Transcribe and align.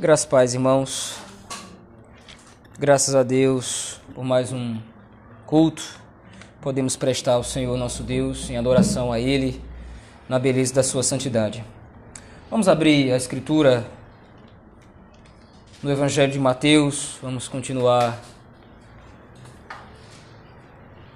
Graças 0.00 0.24
paz, 0.24 0.54
irmãos. 0.54 1.18
Graças 2.78 3.14
a 3.14 3.22
Deus 3.22 4.00
por 4.14 4.24
mais 4.24 4.50
um 4.50 4.78
culto. 5.44 5.82
Podemos 6.62 6.96
prestar 6.96 7.34
ao 7.34 7.44
Senhor 7.44 7.76
nosso 7.76 8.02
Deus 8.02 8.48
em 8.48 8.56
adoração 8.56 9.12
a 9.12 9.20
Ele, 9.20 9.62
na 10.26 10.38
beleza 10.38 10.72
da 10.72 10.82
Sua 10.82 11.02
santidade. 11.02 11.62
Vamos 12.50 12.66
abrir 12.66 13.12
a 13.12 13.16
Escritura 13.18 13.86
no 15.82 15.90
Evangelho 15.90 16.32
de 16.32 16.38
Mateus. 16.38 17.18
Vamos 17.20 17.46
continuar 17.46 18.18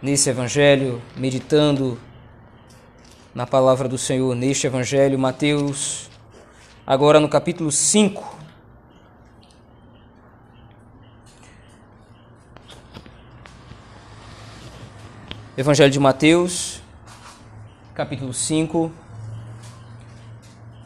nesse 0.03 0.29
Evangelho, 0.29 1.01
meditando 1.16 1.98
na 3.35 3.46
palavra 3.46 3.89
do 3.89 3.96
Senhor 3.96 4.35
neste 4.35 4.66
Evangelho, 4.66 5.19
Mateus, 5.19 6.11
agora 6.87 7.19
no 7.19 7.30
capítulo 7.30 7.73
5. 7.73 8.43
Evangelho 15.57 15.89
de 15.89 16.00
Mateus, 16.00 16.82
capítulo 17.94 18.35
5. 18.35 18.90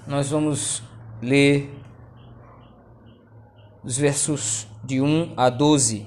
Nós 0.06 0.28
vamos 0.28 0.82
ler 1.22 1.74
os 3.82 3.96
versos 3.96 4.66
de 4.84 5.00
1 5.00 5.32
a 5.38 5.48
12. 5.48 6.06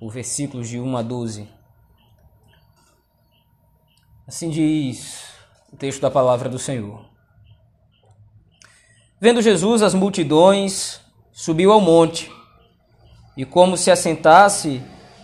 O 0.00 0.08
versículos 0.08 0.68
de 0.68 0.78
1 0.78 0.96
a 0.96 1.02
12. 1.02 1.48
Assim 4.28 4.48
diz 4.48 5.34
o 5.72 5.76
texto 5.76 6.00
da 6.00 6.12
palavra 6.12 6.48
do 6.48 6.58
Senhor. 6.60 7.04
Vendo 9.20 9.42
Jesus 9.42 9.82
as 9.82 9.92
multidões, 9.92 11.00
subiu 11.32 11.72
ao 11.72 11.80
monte, 11.80 12.30
e 13.36 13.44
como 13.44 13.76
se 13.76 13.90
assentasse, 13.90 14.80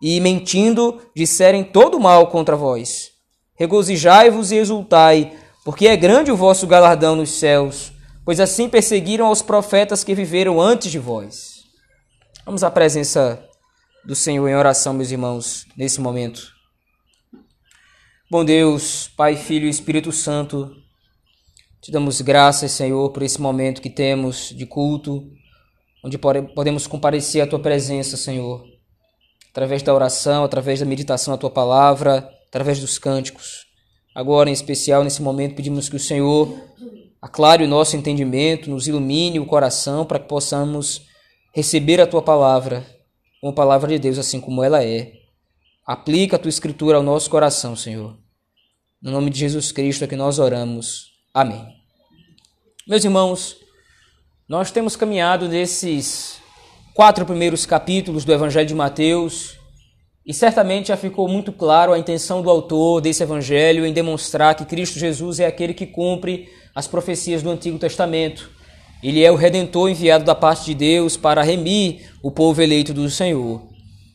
e, 0.00 0.20
mentindo, 0.20 1.00
disserem 1.14 1.64
todo 1.64 1.98
mal 1.98 2.28
contra 2.28 2.56
vós. 2.56 3.10
Regozijai-vos 3.54 4.52
e 4.52 4.56
exultai, 4.56 5.36
porque 5.64 5.86
é 5.86 5.96
grande 5.96 6.30
o 6.30 6.36
vosso 6.36 6.66
galardão 6.66 7.16
nos 7.16 7.30
céus, 7.30 7.92
pois 8.24 8.38
assim 8.38 8.68
perseguiram 8.68 9.26
aos 9.26 9.42
profetas 9.42 10.04
que 10.04 10.14
viveram 10.14 10.60
antes 10.60 10.90
de 10.90 10.98
vós. 10.98 11.64
Vamos 12.44 12.62
à 12.62 12.70
presença 12.70 13.42
do 14.04 14.14
Senhor 14.14 14.46
em 14.48 14.54
oração, 14.54 14.92
meus 14.92 15.10
irmãos, 15.10 15.66
nesse 15.76 16.00
momento. 16.00 16.54
Bom 18.30 18.44
Deus, 18.44 19.08
Pai, 19.16 19.36
Filho 19.36 19.66
e 19.66 19.70
Espírito 19.70 20.12
Santo, 20.12 20.70
te 21.80 21.90
damos 21.90 22.20
graças, 22.20 22.72
Senhor, 22.72 23.10
por 23.12 23.22
esse 23.22 23.40
momento 23.40 23.80
que 23.80 23.90
temos 23.90 24.50
de 24.50 24.66
culto, 24.66 25.22
onde 26.04 26.18
podemos 26.18 26.86
comparecer 26.86 27.40
à 27.40 27.46
tua 27.46 27.60
presença, 27.60 28.16
Senhor 28.16 28.75
através 29.56 29.82
da 29.82 29.94
oração, 29.94 30.44
através 30.44 30.80
da 30.80 30.84
meditação 30.84 31.32
da 31.32 31.38
tua 31.38 31.48
palavra, 31.48 32.30
através 32.46 32.78
dos 32.78 32.98
cânticos. 32.98 33.64
Agora, 34.14 34.50
em 34.50 34.52
especial, 34.52 35.02
nesse 35.02 35.22
momento, 35.22 35.54
pedimos 35.54 35.88
que 35.88 35.96
o 35.96 36.00
Senhor 36.00 36.54
aclare 37.22 37.64
o 37.64 37.68
nosso 37.68 37.96
entendimento, 37.96 38.68
nos 38.68 38.86
ilumine 38.86 39.40
o 39.40 39.46
coração 39.46 40.04
para 40.04 40.18
que 40.18 40.28
possamos 40.28 41.06
receber 41.54 42.02
a 42.02 42.06
tua 42.06 42.20
palavra, 42.20 42.86
uma 43.42 43.50
palavra 43.50 43.88
de 43.88 43.98
Deus 43.98 44.18
assim 44.18 44.42
como 44.42 44.62
ela 44.62 44.84
é. 44.84 45.14
Aplica 45.86 46.36
a 46.36 46.38
tua 46.38 46.50
escritura 46.50 46.98
ao 46.98 47.02
nosso 47.02 47.30
coração, 47.30 47.74
Senhor. 47.74 48.14
No 49.00 49.10
nome 49.10 49.30
de 49.30 49.38
Jesus 49.38 49.72
Cristo 49.72 50.04
é 50.04 50.06
que 50.06 50.16
nós 50.16 50.38
oramos. 50.38 51.12
Amém. 51.32 51.66
Meus 52.86 53.02
irmãos, 53.02 53.56
nós 54.46 54.70
temos 54.70 54.96
caminhado 54.96 55.48
nesses 55.48 56.42
quatro 56.96 57.26
primeiros 57.26 57.66
capítulos 57.66 58.24
do 58.24 58.32
Evangelho 58.32 58.66
de 58.66 58.74
Mateus, 58.74 59.58
e 60.24 60.32
certamente 60.32 60.88
já 60.88 60.96
ficou 60.96 61.28
muito 61.28 61.52
claro 61.52 61.92
a 61.92 61.98
intenção 61.98 62.40
do 62.40 62.48
autor 62.48 63.02
desse 63.02 63.22
evangelho 63.22 63.84
em 63.84 63.92
demonstrar 63.92 64.54
que 64.54 64.64
Cristo 64.64 64.98
Jesus 64.98 65.38
é 65.38 65.44
aquele 65.44 65.74
que 65.74 65.84
cumpre 65.84 66.48
as 66.74 66.88
profecias 66.88 67.42
do 67.42 67.50
Antigo 67.50 67.78
Testamento. 67.78 68.50
Ele 69.02 69.22
é 69.22 69.30
o 69.30 69.36
redentor 69.36 69.90
enviado 69.90 70.24
da 70.24 70.34
parte 70.34 70.64
de 70.64 70.74
Deus 70.74 71.18
para 71.18 71.42
remir 71.42 72.10
o 72.22 72.30
povo 72.30 72.62
eleito 72.62 72.94
do 72.94 73.10
Senhor. 73.10 73.60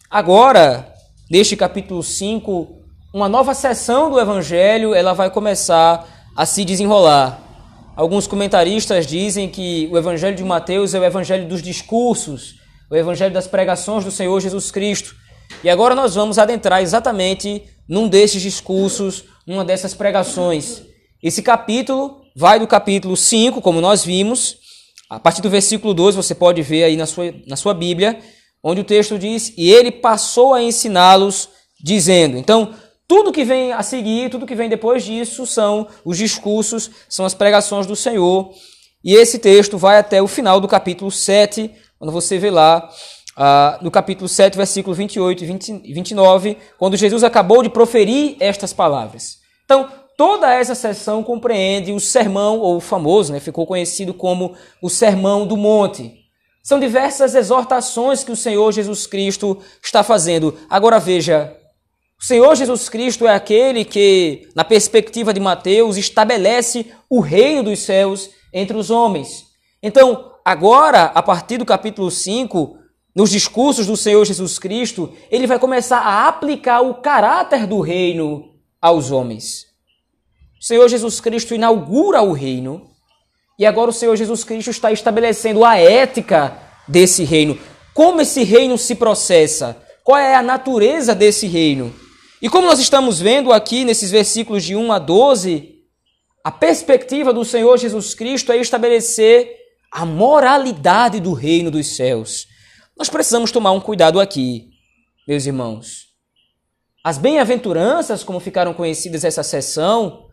Agora, 0.09 0.91
neste 1.29 1.55
capítulo 1.55 2.01
5, 2.01 2.67
uma 3.13 3.29
nova 3.29 3.53
sessão 3.53 4.09
do 4.09 4.19
evangelho, 4.19 4.95
ela 4.95 5.13
vai 5.13 5.29
começar 5.29 6.31
a 6.35 6.47
se 6.47 6.65
desenrolar. 6.65 7.39
Alguns 7.95 8.25
comentaristas 8.25 9.05
dizem 9.05 9.47
que 9.47 9.87
o 9.91 9.99
evangelho 9.99 10.35
de 10.35 10.43
Mateus 10.43 10.95
é 10.95 10.99
o 10.99 11.05
evangelho 11.05 11.47
dos 11.47 11.61
discursos, 11.61 12.59
o 12.91 12.95
Evangelho 12.95 13.33
das 13.33 13.47
pregações 13.47 14.03
do 14.03 14.11
Senhor 14.11 14.37
Jesus 14.41 14.69
Cristo. 14.69 15.15
E 15.63 15.69
agora 15.69 15.95
nós 15.95 16.15
vamos 16.15 16.37
adentrar 16.37 16.81
exatamente 16.81 17.63
num 17.87 18.09
desses 18.09 18.41
discursos, 18.41 19.23
numa 19.47 19.63
dessas 19.63 19.93
pregações. 19.93 20.81
Esse 21.23 21.41
capítulo 21.41 22.21
vai 22.35 22.59
do 22.59 22.67
capítulo 22.67 23.15
5, 23.15 23.61
como 23.61 23.79
nós 23.79 24.03
vimos, 24.03 24.57
a 25.09 25.19
partir 25.19 25.41
do 25.41 25.49
versículo 25.49 25.93
12, 25.93 26.17
você 26.17 26.35
pode 26.35 26.61
ver 26.61 26.83
aí 26.83 26.97
na 26.97 27.05
sua, 27.05 27.33
na 27.47 27.55
sua 27.55 27.73
Bíblia, 27.73 28.19
onde 28.61 28.81
o 28.81 28.85
texto 28.85 29.17
diz: 29.17 29.53
E 29.57 29.71
ele 29.71 29.91
passou 29.91 30.53
a 30.53 30.61
ensiná-los, 30.61 31.47
dizendo. 31.81 32.37
Então, 32.37 32.73
tudo 33.07 33.31
que 33.31 33.43
vem 33.45 33.71
a 33.71 33.83
seguir, 33.83 34.29
tudo 34.29 34.45
que 34.45 34.55
vem 34.55 34.69
depois 34.69 35.03
disso, 35.03 35.45
são 35.45 35.87
os 36.03 36.17
discursos, 36.17 36.89
são 37.07 37.25
as 37.25 37.33
pregações 37.33 37.85
do 37.85 37.95
Senhor. 37.95 38.51
E 39.03 39.15
esse 39.15 39.39
texto 39.39 39.77
vai 39.77 39.97
até 39.97 40.21
o 40.21 40.27
final 40.27 40.59
do 40.59 40.67
capítulo 40.67 41.09
7, 41.09 41.71
quando 42.01 42.11
você 42.11 42.39
vê 42.39 42.49
lá 42.49 42.89
ah, 43.37 43.77
no 43.79 43.91
capítulo 43.91 44.27
7, 44.27 44.57
versículo 44.57 44.95
28 44.95 45.43
e 45.43 45.45
20, 45.45 45.93
29, 45.93 46.57
quando 46.79 46.97
Jesus 46.97 47.23
acabou 47.23 47.61
de 47.61 47.69
proferir 47.69 48.37
estas 48.39 48.73
palavras. 48.73 49.37
Então, 49.63 49.87
toda 50.17 50.51
essa 50.51 50.73
sessão 50.73 51.21
compreende 51.21 51.91
o 51.91 51.99
sermão, 51.99 52.57
ou 52.57 52.77
o 52.77 52.79
famoso, 52.79 53.31
né, 53.31 53.39
ficou 53.39 53.67
conhecido 53.67 54.15
como 54.15 54.55
o 54.81 54.89
Sermão 54.89 55.45
do 55.45 55.55
Monte. 55.55 56.11
São 56.63 56.79
diversas 56.79 57.35
exortações 57.35 58.23
que 58.23 58.31
o 58.31 58.35
Senhor 58.35 58.71
Jesus 58.71 59.05
Cristo 59.05 59.59
está 59.79 60.01
fazendo. 60.01 60.57
Agora 60.67 60.99
veja, 60.99 61.55
o 62.19 62.25
Senhor 62.25 62.55
Jesus 62.55 62.89
Cristo 62.89 63.27
é 63.27 63.35
aquele 63.35 63.85
que, 63.85 64.49
na 64.55 64.63
perspectiva 64.63 65.31
de 65.31 65.39
Mateus, 65.39 65.97
estabelece 65.97 66.91
o 67.07 67.19
reino 67.19 67.61
dos 67.61 67.77
céus 67.81 68.31
entre 68.51 68.75
os 68.75 68.89
homens. 68.89 69.45
Então, 69.83 70.30
agora, 70.43 71.05
a 71.05 71.21
partir 71.21 71.57
do 71.57 71.65
capítulo 71.65 72.09
5, 72.09 72.77
nos 73.15 73.29
discursos 73.29 73.87
do 73.87 73.97
Senhor 73.97 74.23
Jesus 74.25 74.57
Cristo, 74.57 75.13
ele 75.29 75.47
vai 75.47 75.59
começar 75.59 75.99
a 75.99 76.27
aplicar 76.27 76.81
o 76.81 76.95
caráter 76.95 77.67
do 77.67 77.81
reino 77.81 78.51
aos 78.81 79.11
homens. 79.11 79.65
O 80.59 80.63
Senhor 80.63 80.87
Jesus 80.87 81.19
Cristo 81.19 81.53
inaugura 81.53 82.21
o 82.21 82.31
reino 82.31 82.89
e 83.59 83.65
agora 83.65 83.89
o 83.89 83.93
Senhor 83.93 84.15
Jesus 84.15 84.43
Cristo 84.43 84.71
está 84.71 84.91
estabelecendo 84.91 85.65
a 85.65 85.77
ética 85.77 86.57
desse 86.87 87.23
reino. 87.23 87.59
Como 87.93 88.21
esse 88.21 88.43
reino 88.43 88.77
se 88.77 88.95
processa? 88.95 89.77
Qual 90.03 90.17
é 90.17 90.35
a 90.35 90.41
natureza 90.41 91.13
desse 91.13 91.47
reino? 91.47 91.93
E 92.41 92.49
como 92.49 92.65
nós 92.65 92.79
estamos 92.79 93.19
vendo 93.19 93.51
aqui 93.51 93.83
nesses 93.83 94.09
versículos 94.09 94.63
de 94.63 94.75
1 94.75 94.91
a 94.91 94.97
12, 94.97 95.75
a 96.43 96.51
perspectiva 96.51 97.31
do 97.31 97.45
Senhor 97.45 97.77
Jesus 97.77 98.15
Cristo 98.15 98.51
é 98.51 98.57
estabelecer 98.57 99.60
a 99.91 100.05
moralidade 100.05 101.19
do 101.19 101.33
reino 101.33 101.69
dos 101.69 101.95
céus. 101.95 102.47
Nós 102.97 103.09
precisamos 103.09 103.51
tomar 103.51 103.71
um 103.71 103.81
cuidado 103.81 104.19
aqui, 104.19 104.69
meus 105.27 105.45
irmãos. 105.45 106.11
As 107.03 107.17
bem-aventuranças, 107.17 108.23
como 108.23 108.39
ficaram 108.39 108.73
conhecidas 108.73 109.23
essa 109.23 109.43
sessão, 109.43 110.27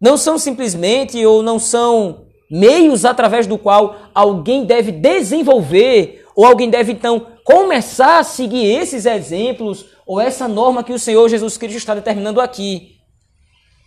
não 0.00 0.16
são 0.16 0.38
simplesmente 0.38 1.24
ou 1.24 1.42
não 1.42 1.58
são 1.58 2.26
meios 2.50 3.04
através 3.04 3.46
do 3.46 3.56
qual 3.56 3.96
alguém 4.14 4.64
deve 4.64 4.90
desenvolver 4.90 6.24
ou 6.34 6.44
alguém 6.44 6.70
deve 6.70 6.92
então 6.92 7.26
começar 7.44 8.18
a 8.18 8.24
seguir 8.24 8.64
esses 8.64 9.06
exemplos 9.06 9.86
ou 10.06 10.20
essa 10.20 10.46
norma 10.46 10.84
que 10.84 10.92
o 10.92 10.98
Senhor 10.98 11.28
Jesus 11.28 11.56
Cristo 11.56 11.78
está 11.78 11.94
determinando 11.94 12.40
aqui. 12.40 12.96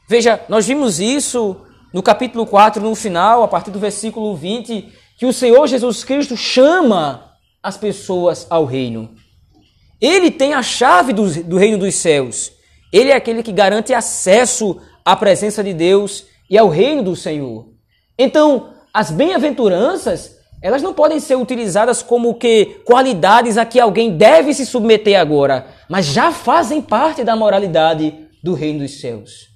Veja, 0.08 0.44
nós 0.50 0.66
vimos 0.68 1.00
isso 1.00 1.62
no 1.94 2.02
capítulo 2.04 2.46
4, 2.46 2.82
no 2.82 2.96
final, 2.96 3.44
a 3.44 3.48
partir 3.48 3.72
do 3.72 3.80
versículo 3.80 4.36
20, 4.36 4.92
que 5.22 5.26
o 5.28 5.32
Senhor 5.32 5.68
Jesus 5.68 6.04
Cristo 6.04 6.36
chama 6.36 7.36
as 7.62 7.78
pessoas 7.78 8.48
ao 8.50 8.66
reino. 8.66 9.14
Ele 10.02 10.32
tem 10.32 10.56
a 10.56 10.64
chave 10.64 11.14
do, 11.14 11.44
do 11.44 11.58
reino 11.58 11.78
dos 11.78 11.94
céus. 11.94 12.52
Ele 12.92 13.12
é 13.12 13.16
aquele 13.16 13.44
que 13.44 13.52
garante 13.52 13.94
acesso 13.94 14.82
à 15.06 15.16
presença 15.16 15.64
de 15.64 15.76
Deus 15.76 16.26
e 16.50 16.58
ao 16.58 16.70
reino 16.70 17.04
do 17.04 17.16
Senhor. 17.16 17.70
Então, 18.18 18.74
as 18.92 19.12
bem-aventuranças, 19.12 20.38
elas 20.60 20.82
não 20.82 20.92
podem 20.92 21.20
ser 21.20 21.36
utilizadas 21.36 22.02
como 22.02 22.34
que 22.34 22.82
qualidades 22.84 23.60
a 23.60 23.64
que 23.64 23.80
alguém 23.80 24.18
deve 24.18 24.56
se 24.56 24.66
submeter 24.66 25.20
agora, 25.20 25.68
mas 25.88 26.08
já 26.08 26.32
fazem 26.32 26.82
parte 26.82 27.24
da 27.24 27.36
moralidade 27.36 28.28
do 28.44 28.56
reino 28.56 28.80
dos 28.80 29.00
céus. 29.00 29.52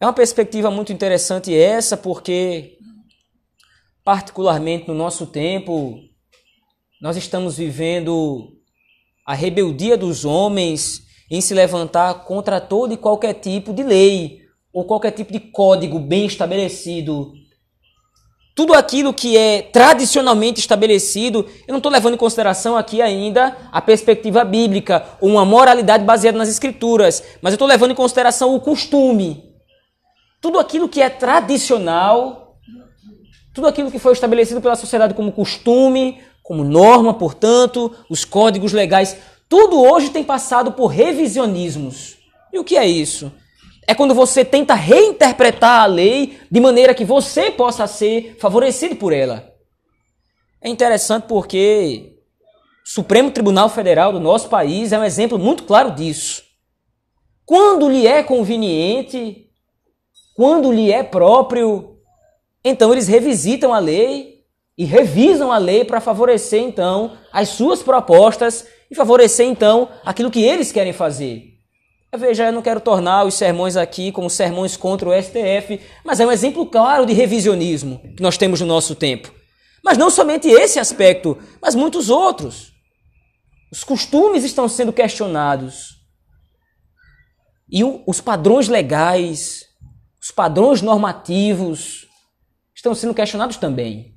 É 0.00 0.06
uma 0.06 0.12
perspectiva 0.12 0.72
muito 0.72 0.92
interessante 0.92 1.56
essa, 1.56 1.96
porque, 1.96 2.76
particularmente 4.06 4.86
no 4.86 4.94
nosso 4.94 5.26
tempo, 5.26 5.98
nós 7.02 7.16
estamos 7.16 7.56
vivendo 7.56 8.52
a 9.26 9.34
rebeldia 9.34 9.96
dos 9.96 10.24
homens 10.24 11.02
em 11.28 11.40
se 11.40 11.52
levantar 11.52 12.22
contra 12.22 12.60
todo 12.60 12.94
e 12.94 12.96
qualquer 12.96 13.34
tipo 13.34 13.74
de 13.74 13.82
lei 13.82 14.42
ou 14.72 14.84
qualquer 14.84 15.10
tipo 15.10 15.32
de 15.32 15.40
código 15.40 15.98
bem 15.98 16.24
estabelecido. 16.24 17.32
Tudo 18.54 18.74
aquilo 18.74 19.12
que 19.12 19.36
é 19.36 19.60
tradicionalmente 19.60 20.60
estabelecido, 20.60 21.44
eu 21.66 21.72
não 21.72 21.78
estou 21.78 21.90
levando 21.90 22.14
em 22.14 22.16
consideração 22.16 22.76
aqui 22.76 23.02
ainda 23.02 23.56
a 23.72 23.82
perspectiva 23.82 24.44
bíblica 24.44 25.04
ou 25.20 25.30
uma 25.30 25.44
moralidade 25.44 26.04
baseada 26.04 26.38
nas 26.38 26.48
escrituras, 26.48 27.24
mas 27.42 27.54
eu 27.54 27.56
estou 27.56 27.66
levando 27.66 27.90
em 27.90 27.96
consideração 27.96 28.54
o 28.54 28.60
costume. 28.60 29.52
Tudo 30.40 30.60
aquilo 30.60 30.88
que 30.88 31.02
é 31.02 31.10
tradicional, 31.10 32.45
tudo 33.56 33.68
aquilo 33.68 33.90
que 33.90 33.98
foi 33.98 34.12
estabelecido 34.12 34.60
pela 34.60 34.76
sociedade 34.76 35.14
como 35.14 35.32
costume, 35.32 36.20
como 36.42 36.62
norma, 36.62 37.14
portanto, 37.14 37.90
os 38.06 38.22
códigos 38.22 38.74
legais, 38.74 39.16
tudo 39.48 39.80
hoje 39.80 40.10
tem 40.10 40.22
passado 40.22 40.72
por 40.72 40.88
revisionismos. 40.88 42.18
E 42.52 42.58
o 42.58 42.64
que 42.64 42.76
é 42.76 42.86
isso? 42.86 43.32
É 43.88 43.94
quando 43.94 44.14
você 44.14 44.44
tenta 44.44 44.74
reinterpretar 44.74 45.80
a 45.80 45.86
lei 45.86 46.38
de 46.50 46.60
maneira 46.60 46.92
que 46.92 47.02
você 47.02 47.50
possa 47.50 47.86
ser 47.86 48.36
favorecido 48.38 48.94
por 48.96 49.10
ela. 49.10 49.50
É 50.60 50.68
interessante 50.68 51.24
porque 51.26 52.12
o 52.84 52.90
Supremo 52.90 53.30
Tribunal 53.30 53.70
Federal 53.70 54.12
do 54.12 54.20
nosso 54.20 54.50
país 54.50 54.92
é 54.92 54.98
um 54.98 55.04
exemplo 55.04 55.38
muito 55.38 55.62
claro 55.62 55.92
disso. 55.92 56.42
Quando 57.46 57.88
lhe 57.88 58.06
é 58.06 58.22
conveniente, 58.22 59.46
quando 60.34 60.70
lhe 60.70 60.92
é 60.92 61.02
próprio, 61.02 61.95
então 62.68 62.92
eles 62.92 63.06
revisitam 63.06 63.72
a 63.72 63.78
lei 63.78 64.40
e 64.76 64.84
revisam 64.84 65.52
a 65.52 65.58
lei 65.58 65.84
para 65.84 66.00
favorecer 66.00 66.60
então 66.60 67.16
as 67.32 67.50
suas 67.50 67.82
propostas 67.82 68.66
e 68.90 68.94
favorecer 68.94 69.46
então 69.46 69.88
aquilo 70.04 70.30
que 70.30 70.42
eles 70.42 70.72
querem 70.72 70.92
fazer. 70.92 71.54
Veja, 72.16 72.46
eu 72.46 72.52
não 72.52 72.62
quero 72.62 72.80
tornar 72.80 73.24
os 73.24 73.34
sermões 73.34 73.76
aqui 73.76 74.10
como 74.10 74.30
sermões 74.30 74.76
contra 74.76 75.08
o 75.08 75.22
STF, 75.22 75.80
mas 76.04 76.18
é 76.18 76.26
um 76.26 76.32
exemplo 76.32 76.66
claro 76.66 77.04
de 77.06 77.12
revisionismo 77.12 78.00
que 78.16 78.22
nós 78.22 78.38
temos 78.38 78.60
no 78.60 78.66
nosso 78.66 78.94
tempo. 78.94 79.32
Mas 79.84 79.98
não 79.98 80.10
somente 80.10 80.48
esse 80.48 80.78
aspecto, 80.78 81.38
mas 81.60 81.74
muitos 81.74 82.08
outros. 82.10 82.72
Os 83.70 83.84
costumes 83.84 84.44
estão 84.44 84.68
sendo 84.68 84.92
questionados. 84.92 85.96
E 87.70 87.82
os 88.06 88.20
padrões 88.20 88.68
legais, 88.68 89.66
os 90.20 90.30
padrões 90.30 90.80
normativos 90.80 92.05
estão 92.86 92.94
sendo 92.94 93.14
questionados 93.14 93.56
também. 93.56 94.14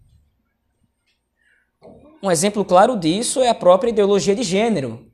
Um 2.22 2.30
exemplo 2.30 2.64
claro 2.64 2.96
disso 2.96 3.42
é 3.42 3.50
a 3.50 3.56
própria 3.56 3.90
ideologia 3.90 4.36
de 4.36 4.44
gênero. 4.44 5.08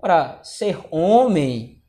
Ora, 0.00 0.38
ser 0.42 0.78
homem 0.90 1.82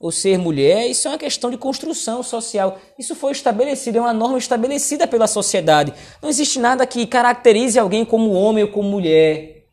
ou 0.00 0.10
ser 0.10 0.38
mulher, 0.38 0.88
isso 0.88 1.06
é 1.06 1.10
uma 1.12 1.18
questão 1.18 1.50
de 1.50 1.56
construção 1.56 2.22
social. 2.22 2.78
Isso 2.98 3.14
foi 3.14 3.32
estabelecido, 3.32 3.98
é 3.98 4.00
uma 4.00 4.12
norma 4.12 4.38
estabelecida 4.38 5.06
pela 5.06 5.26
sociedade. 5.26 5.92
Não 6.20 6.28
existe 6.28 6.58
nada 6.58 6.86
que 6.86 7.06
caracterize 7.06 7.78
alguém 7.78 8.04
como 8.04 8.32
homem 8.32 8.64
ou 8.64 8.70
como 8.70 8.88
mulher. 8.88 9.66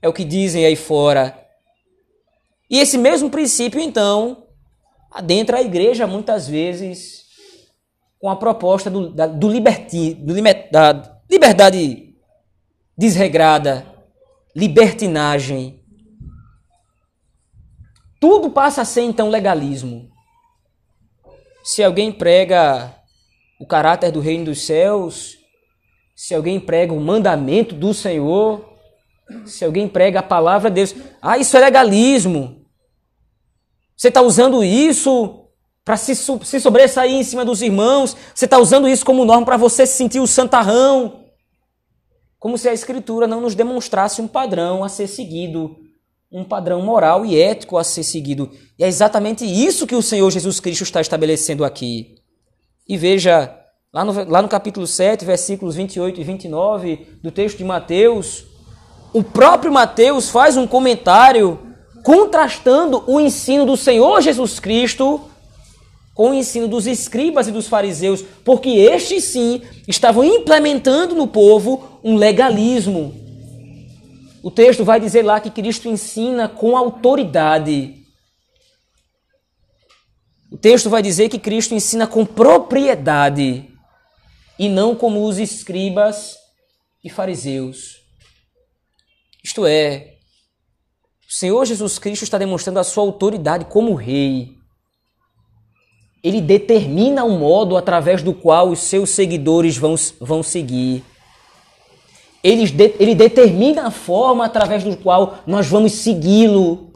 É 0.00 0.08
o 0.08 0.12
que 0.12 0.24
dizem 0.24 0.64
aí 0.64 0.76
fora. 0.76 1.38
E 2.68 2.78
esse 2.78 2.96
mesmo 2.96 3.30
princípio, 3.30 3.80
então, 3.80 4.46
adentra 5.10 5.58
a 5.58 5.62
igreja 5.62 6.06
muitas 6.06 6.48
vezes 6.48 7.21
com 8.22 8.30
a 8.30 8.36
proposta 8.36 8.88
do, 8.88 9.10
da, 9.10 9.26
do 9.26 9.50
liberti, 9.50 10.14
do, 10.14 10.32
da 10.70 11.18
liberdade 11.28 12.14
desregrada, 12.96 13.84
libertinagem. 14.54 15.82
Tudo 18.20 18.48
passa 18.48 18.82
a 18.82 18.84
ser 18.84 19.00
então 19.00 19.28
legalismo. 19.28 20.08
Se 21.64 21.82
alguém 21.82 22.12
prega 22.12 22.94
o 23.58 23.66
caráter 23.66 24.12
do 24.12 24.20
reino 24.20 24.44
dos 24.44 24.64
céus, 24.64 25.36
se 26.14 26.32
alguém 26.32 26.60
prega 26.60 26.92
o 26.92 27.00
mandamento 27.00 27.74
do 27.74 27.92
Senhor, 27.92 28.78
se 29.44 29.64
alguém 29.64 29.88
prega 29.88 30.20
a 30.20 30.22
palavra 30.22 30.70
de 30.70 30.76
Deus, 30.76 30.94
ah, 31.20 31.38
isso 31.38 31.56
é 31.56 31.60
legalismo. 31.60 32.64
Você 33.96 34.06
está 34.06 34.22
usando 34.22 34.62
isso 34.62 35.41
para 35.84 35.96
se, 35.96 36.14
se 36.14 36.60
sobressair 36.60 37.12
em 37.12 37.24
cima 37.24 37.44
dos 37.44 37.62
irmãos, 37.62 38.16
você 38.34 38.44
está 38.44 38.58
usando 38.58 38.88
isso 38.88 39.04
como 39.04 39.24
norma 39.24 39.44
para 39.44 39.56
você 39.56 39.86
se 39.86 39.96
sentir 39.96 40.20
o 40.20 40.26
santarrão 40.26 41.22
como 42.42 42.58
se 42.58 42.68
a 42.68 42.72
Escritura 42.72 43.28
não 43.28 43.40
nos 43.40 43.54
demonstrasse 43.54 44.20
um 44.20 44.26
padrão 44.26 44.82
a 44.82 44.88
ser 44.88 45.06
seguido, 45.06 45.76
um 46.28 46.42
padrão 46.42 46.82
moral 46.82 47.24
e 47.24 47.40
ético 47.40 47.78
a 47.78 47.84
ser 47.84 48.02
seguido. 48.02 48.50
E 48.76 48.82
é 48.82 48.88
exatamente 48.88 49.44
isso 49.44 49.86
que 49.86 49.94
o 49.94 50.02
Senhor 50.02 50.28
Jesus 50.28 50.58
Cristo 50.58 50.82
está 50.82 51.00
estabelecendo 51.00 51.64
aqui. 51.64 52.16
E 52.88 52.96
veja, 52.96 53.56
lá 53.94 54.04
no, 54.04 54.28
lá 54.28 54.42
no 54.42 54.48
capítulo 54.48 54.88
7, 54.88 55.24
versículos 55.24 55.76
28 55.76 56.20
e 56.20 56.24
29 56.24 57.20
do 57.22 57.30
texto 57.30 57.58
de 57.58 57.64
Mateus, 57.64 58.44
o 59.12 59.22
próprio 59.22 59.72
Mateus 59.72 60.28
faz 60.28 60.56
um 60.56 60.66
comentário 60.66 61.60
contrastando 62.02 63.04
o 63.06 63.20
ensino 63.20 63.64
do 63.64 63.76
Senhor 63.76 64.20
Jesus 64.20 64.58
Cristo 64.58 65.30
com 66.14 66.30
o 66.30 66.34
ensino 66.34 66.68
dos 66.68 66.86
escribas 66.86 67.48
e 67.48 67.52
dos 67.52 67.66
fariseus, 67.66 68.22
porque 68.44 68.68
estes 68.68 69.24
sim 69.24 69.62
estavam 69.88 70.24
implementando 70.24 71.14
no 71.14 71.26
povo 71.26 72.00
um 72.04 72.16
legalismo. 72.16 73.14
O 74.42 74.50
texto 74.50 74.84
vai 74.84 75.00
dizer 75.00 75.22
lá 75.22 75.40
que 75.40 75.50
Cristo 75.50 75.88
ensina 75.88 76.48
com 76.48 76.76
autoridade. 76.76 78.02
O 80.50 80.58
texto 80.58 80.90
vai 80.90 81.00
dizer 81.00 81.28
que 81.28 81.38
Cristo 81.38 81.74
ensina 81.74 82.06
com 82.06 82.26
propriedade 82.26 83.70
e 84.58 84.68
não 84.68 84.94
como 84.94 85.26
os 85.26 85.38
escribas 85.38 86.36
e 87.02 87.08
fariseus. 87.08 88.02
Isto 89.42 89.64
é, 89.64 90.16
o 91.26 91.32
Senhor 91.32 91.64
Jesus 91.64 91.98
Cristo 91.98 92.22
está 92.24 92.36
demonstrando 92.36 92.78
a 92.78 92.84
sua 92.84 93.02
autoridade 93.02 93.64
como 93.64 93.94
rei 93.94 94.61
ele 96.22 96.40
determina 96.40 97.24
o 97.24 97.36
modo 97.36 97.76
através 97.76 98.22
do 98.22 98.32
qual 98.32 98.68
os 98.68 98.78
seus 98.78 99.10
seguidores 99.10 99.76
vão, 99.76 99.96
vão 100.20 100.42
seguir. 100.42 101.04
Ele, 102.42 102.68
de, 102.70 102.94
ele 102.98 103.14
determina 103.14 103.88
a 103.88 103.90
forma 103.90 104.44
através 104.44 104.84
do 104.84 104.96
qual 104.96 105.38
nós 105.46 105.66
vamos 105.66 105.92
segui-lo. 105.92 106.92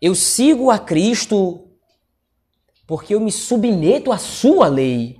Eu 0.00 0.14
sigo 0.14 0.70
a 0.70 0.78
Cristo 0.78 1.64
porque 2.86 3.14
eu 3.14 3.20
me 3.20 3.30
submeto 3.30 4.10
à 4.10 4.18
sua 4.18 4.66
lei. 4.66 5.16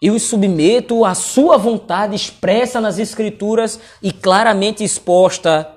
Eu 0.00 0.14
me 0.14 0.20
submeto 0.20 1.04
à 1.04 1.14
sua 1.14 1.58
vontade 1.58 2.14
expressa 2.14 2.80
nas 2.80 2.98
Escrituras 2.98 3.80
e 4.02 4.12
claramente 4.12 4.84
exposta. 4.84 5.74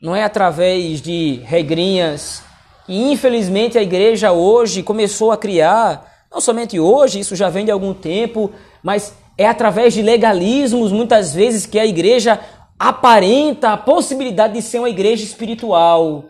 Não 0.00 0.14
é 0.14 0.22
através 0.22 1.02
de 1.02 1.40
regrinhas 1.44 2.47
e 2.88 3.12
infelizmente 3.12 3.76
a 3.76 3.82
igreja 3.82 4.32
hoje 4.32 4.82
começou 4.82 5.30
a 5.30 5.36
criar, 5.36 6.26
não 6.32 6.40
somente 6.40 6.80
hoje, 6.80 7.20
isso 7.20 7.36
já 7.36 7.50
vem 7.50 7.64
de 7.64 7.70
algum 7.70 7.92
tempo, 7.92 8.50
mas 8.82 9.14
é 9.36 9.46
através 9.46 9.94
de 9.94 10.02
legalismos, 10.02 10.90
muitas 10.90 11.34
vezes, 11.34 11.66
que 11.66 11.78
a 11.78 11.86
igreja 11.86 12.40
aparenta 12.78 13.72
a 13.72 13.76
possibilidade 13.76 14.54
de 14.54 14.62
ser 14.62 14.78
uma 14.78 14.88
igreja 14.88 15.22
espiritual. 15.22 16.24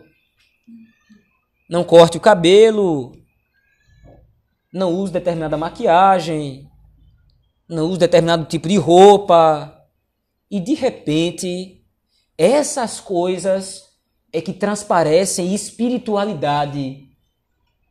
Não 1.69 1.83
corte 1.83 2.17
o 2.17 2.21
cabelo, 2.21 3.13
não 4.73 4.93
use 4.93 5.13
determinada 5.13 5.57
maquiagem, 5.57 6.69
não 7.67 7.87
use 7.87 7.99
determinado 7.99 8.45
tipo 8.45 8.67
de 8.67 8.77
roupa. 8.77 9.75
E 10.49 10.59
de 10.59 10.73
repente, 10.73 11.83
essas 12.37 12.99
coisas 12.99 13.88
é 14.31 14.41
que 14.41 14.53
transparecem 14.53 15.53
espiritualidade 15.53 17.09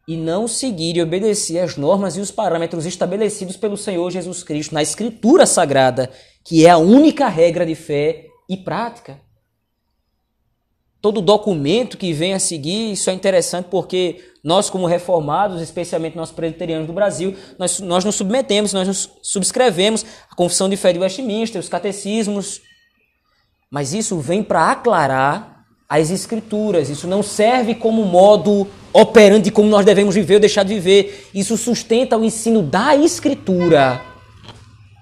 e 0.06 0.16
não 0.16 0.48
seguir 0.48 0.96
e 0.96 1.02
obedecer 1.02 1.58
as 1.58 1.76
normas 1.76 2.16
e 2.16 2.20
os 2.20 2.30
parâmetros 2.30 2.86
estabelecidos 2.86 3.56
pelo 3.58 3.76
Senhor 3.76 4.10
Jesus 4.10 4.42
Cristo 4.42 4.74
na 4.74 4.82
Escritura 4.82 5.44
Sagrada, 5.44 6.10
que 6.42 6.64
é 6.64 6.70
a 6.70 6.78
única 6.78 7.28
regra 7.28 7.66
de 7.66 7.74
fé 7.74 8.26
e 8.48 8.56
prática. 8.56 9.20
Todo 11.02 11.20
documento 11.20 11.98
que 11.98 12.12
vem 12.12 12.32
a 12.32 12.38
seguir, 12.38 12.92
isso 12.92 13.10
é 13.10 13.12
interessante 13.12 13.66
porque 13.70 14.24
nós, 14.42 14.70
como 14.70 14.86
reformados, 14.86 15.60
especialmente 15.60 16.16
nós 16.16 16.32
presbiterianos 16.32 16.86
do 16.86 16.92
Brasil, 16.92 17.36
nós, 17.58 17.78
nós 17.78 18.04
nos 18.04 18.14
submetemos, 18.14 18.72
nós 18.72 18.88
nos 18.88 19.10
subscrevemos 19.22 20.06
a 20.30 20.34
Confissão 20.34 20.70
de 20.70 20.76
Fé 20.76 20.92
de 20.92 20.98
Westminster, 20.98 21.60
os 21.60 21.68
catecismos, 21.68 22.62
mas 23.70 23.92
isso 23.92 24.18
vem 24.18 24.42
para 24.42 24.70
aclarar 24.70 25.57
as 25.88 26.10
Escrituras, 26.10 26.90
isso 26.90 27.06
não 27.06 27.22
serve 27.22 27.74
como 27.74 28.04
modo 28.04 28.68
operante 28.92 29.44
de 29.44 29.50
como 29.50 29.68
nós 29.68 29.86
devemos 29.86 30.14
viver 30.14 30.34
ou 30.34 30.40
deixar 30.40 30.62
de 30.62 30.74
viver, 30.74 31.30
isso 31.32 31.56
sustenta 31.56 32.16
o 32.16 32.24
ensino 32.24 32.62
da 32.62 32.94
Escritura, 32.94 34.02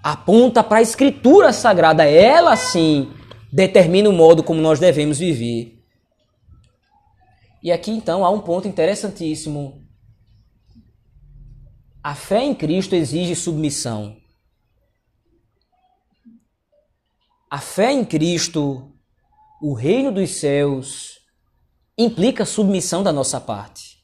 aponta 0.02 0.62
para 0.62 0.78
a 0.78 0.83
Escritura 0.83 1.52
Sagrada, 1.52 2.05
ela 2.05 2.57
sim 2.57 3.11
determina 3.52 4.09
o 4.09 4.12
modo 4.12 4.45
como 4.45 4.61
nós 4.61 4.78
devemos 4.78 5.19
viver. 5.19 5.83
E 7.62 7.73
aqui 7.73 7.90
então 7.90 8.25
há 8.25 8.31
um 8.31 8.40
ponto 8.40 8.69
interessantíssimo. 8.69 9.85
A 12.00 12.14
fé 12.14 12.45
em 12.45 12.55
Cristo 12.55 12.95
exige 12.95 13.35
submissão. 13.35 14.16
A 17.50 17.59
fé 17.59 17.90
em 17.90 18.05
Cristo, 18.05 18.96
o 19.61 19.73
reino 19.75 20.13
dos 20.13 20.37
céus, 20.37 21.19
implica 21.97 22.45
submissão 22.45 23.03
da 23.03 23.13
nossa 23.13 23.41
parte. 23.41 23.97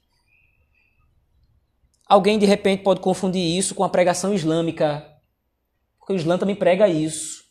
Alguém 2.06 2.38
de 2.38 2.46
repente 2.46 2.82
pode 2.82 3.00
confundir 3.00 3.56
isso 3.56 3.74
com 3.74 3.84
a 3.84 3.88
pregação 3.88 4.34
islâmica, 4.34 5.06
porque 5.98 6.12
o 6.12 6.16
Islã 6.16 6.36
também 6.36 6.56
prega 6.56 6.88
isso. 6.88 7.42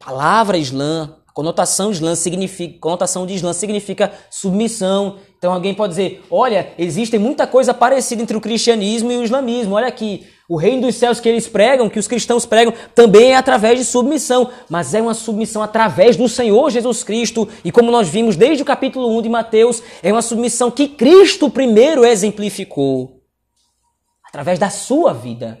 A 0.00 0.04
palavra 0.04 0.58
Islã 0.58 1.24
Conotação 1.34 1.90
Islã 1.90 2.14
significa, 2.14 2.78
conotação 2.78 3.26
de 3.26 3.34
Islã 3.34 3.52
significa 3.52 4.12
submissão. 4.30 5.18
Então 5.36 5.52
alguém 5.52 5.74
pode 5.74 5.90
dizer, 5.90 6.24
olha, 6.30 6.72
existe 6.78 7.18
muita 7.18 7.44
coisa 7.44 7.74
parecida 7.74 8.22
entre 8.22 8.36
o 8.36 8.40
cristianismo 8.40 9.10
e 9.10 9.16
o 9.16 9.24
islamismo. 9.24 9.74
Olha 9.74 9.88
aqui, 9.88 10.24
o 10.48 10.56
reino 10.56 10.82
dos 10.82 10.96
céus 10.96 11.20
que 11.20 11.28
eles 11.28 11.48
pregam, 11.48 11.88
que 11.88 11.98
os 11.98 12.06
cristãos 12.06 12.44
pregam, 12.44 12.74
também 12.94 13.32
é 13.32 13.36
através 13.36 13.78
de 13.78 13.84
submissão, 13.84 14.50
mas 14.68 14.94
é 14.94 15.00
uma 15.00 15.14
submissão 15.14 15.62
através 15.62 16.16
do 16.16 16.28
Senhor 16.28 16.70
Jesus 16.70 17.02
Cristo. 17.02 17.48
E 17.64 17.72
como 17.72 17.90
nós 17.90 18.08
vimos 18.08 18.36
desde 18.36 18.62
o 18.62 18.66
capítulo 18.66 19.16
1 19.18 19.22
de 19.22 19.28
Mateus, 19.28 19.82
é 20.02 20.12
uma 20.12 20.22
submissão 20.22 20.70
que 20.70 20.88
Cristo 20.88 21.48
primeiro 21.48 22.04
exemplificou 22.04 23.22
através 24.28 24.58
da 24.58 24.68
sua 24.68 25.12
vida. 25.12 25.58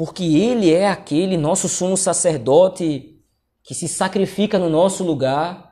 porque 0.00 0.24
Ele 0.24 0.72
é 0.72 0.88
aquele 0.88 1.36
nosso 1.36 1.68
sumo 1.68 1.94
sacerdote 1.94 3.20
que 3.62 3.74
se 3.74 3.86
sacrifica 3.86 4.58
no 4.58 4.70
nosso 4.70 5.04
lugar, 5.04 5.69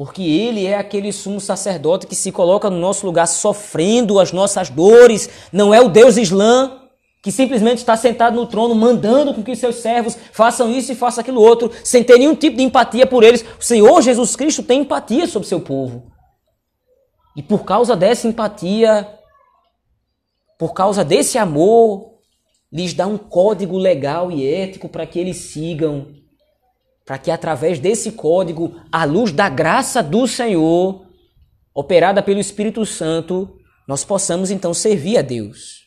porque 0.00 0.22
Ele 0.22 0.64
é 0.64 0.78
aquele 0.78 1.12
sumo 1.12 1.38
sacerdote 1.42 2.06
que 2.06 2.14
se 2.14 2.32
coloca 2.32 2.70
no 2.70 2.78
nosso 2.78 3.04
lugar 3.04 3.26
sofrendo 3.26 4.18
as 4.18 4.32
nossas 4.32 4.70
dores, 4.70 5.28
não 5.52 5.74
é 5.74 5.80
o 5.82 5.90
Deus 5.90 6.16
Islã 6.16 6.80
que 7.22 7.30
simplesmente 7.30 7.80
está 7.80 7.94
sentado 7.98 8.34
no 8.34 8.46
trono 8.46 8.74
mandando 8.74 9.34
com 9.34 9.42
que 9.42 9.54
seus 9.54 9.76
servos 9.76 10.16
façam 10.32 10.72
isso 10.72 10.90
e 10.90 10.94
façam 10.94 11.20
aquilo 11.20 11.42
outro, 11.42 11.70
sem 11.84 12.02
ter 12.02 12.16
nenhum 12.16 12.34
tipo 12.34 12.56
de 12.56 12.62
empatia 12.62 13.06
por 13.06 13.22
eles. 13.22 13.44
O 13.60 13.62
Senhor 13.62 14.00
Jesus 14.00 14.34
Cristo 14.34 14.62
tem 14.62 14.80
empatia 14.80 15.26
sobre 15.26 15.46
seu 15.46 15.60
povo. 15.60 16.10
E 17.36 17.42
por 17.42 17.66
causa 17.66 17.94
dessa 17.94 18.26
empatia, 18.26 19.06
por 20.58 20.72
causa 20.72 21.04
desse 21.04 21.36
amor, 21.36 22.14
lhes 22.72 22.94
dá 22.94 23.06
um 23.06 23.18
código 23.18 23.76
legal 23.76 24.32
e 24.32 24.50
ético 24.50 24.88
para 24.88 25.04
que 25.04 25.18
eles 25.18 25.36
sigam, 25.36 26.06
para 27.04 27.18
que 27.18 27.30
através 27.30 27.78
desse 27.78 28.12
código, 28.12 28.80
à 28.90 29.04
luz 29.04 29.32
da 29.32 29.48
graça 29.48 30.02
do 30.02 30.26
Senhor, 30.26 31.06
operada 31.74 32.22
pelo 32.22 32.40
Espírito 32.40 32.84
Santo, 32.86 33.58
nós 33.86 34.04
possamos 34.04 34.50
então 34.50 34.72
servir 34.72 35.18
a 35.18 35.22
Deus. 35.22 35.80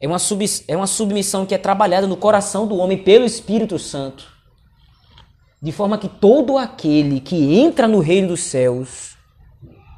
É 0.00 0.06
uma, 0.06 0.18
sub, 0.18 0.44
é 0.68 0.76
uma 0.76 0.86
submissão 0.86 1.46
que 1.46 1.54
é 1.54 1.58
trabalhada 1.58 2.06
no 2.06 2.16
coração 2.16 2.66
do 2.66 2.76
homem 2.76 2.98
pelo 2.98 3.24
Espírito 3.24 3.78
Santo, 3.78 4.26
de 5.62 5.72
forma 5.72 5.96
que 5.96 6.08
todo 6.08 6.58
aquele 6.58 7.20
que 7.20 7.58
entra 7.58 7.88
no 7.88 8.00
reino 8.00 8.28
dos 8.28 8.42
céus 8.42 9.16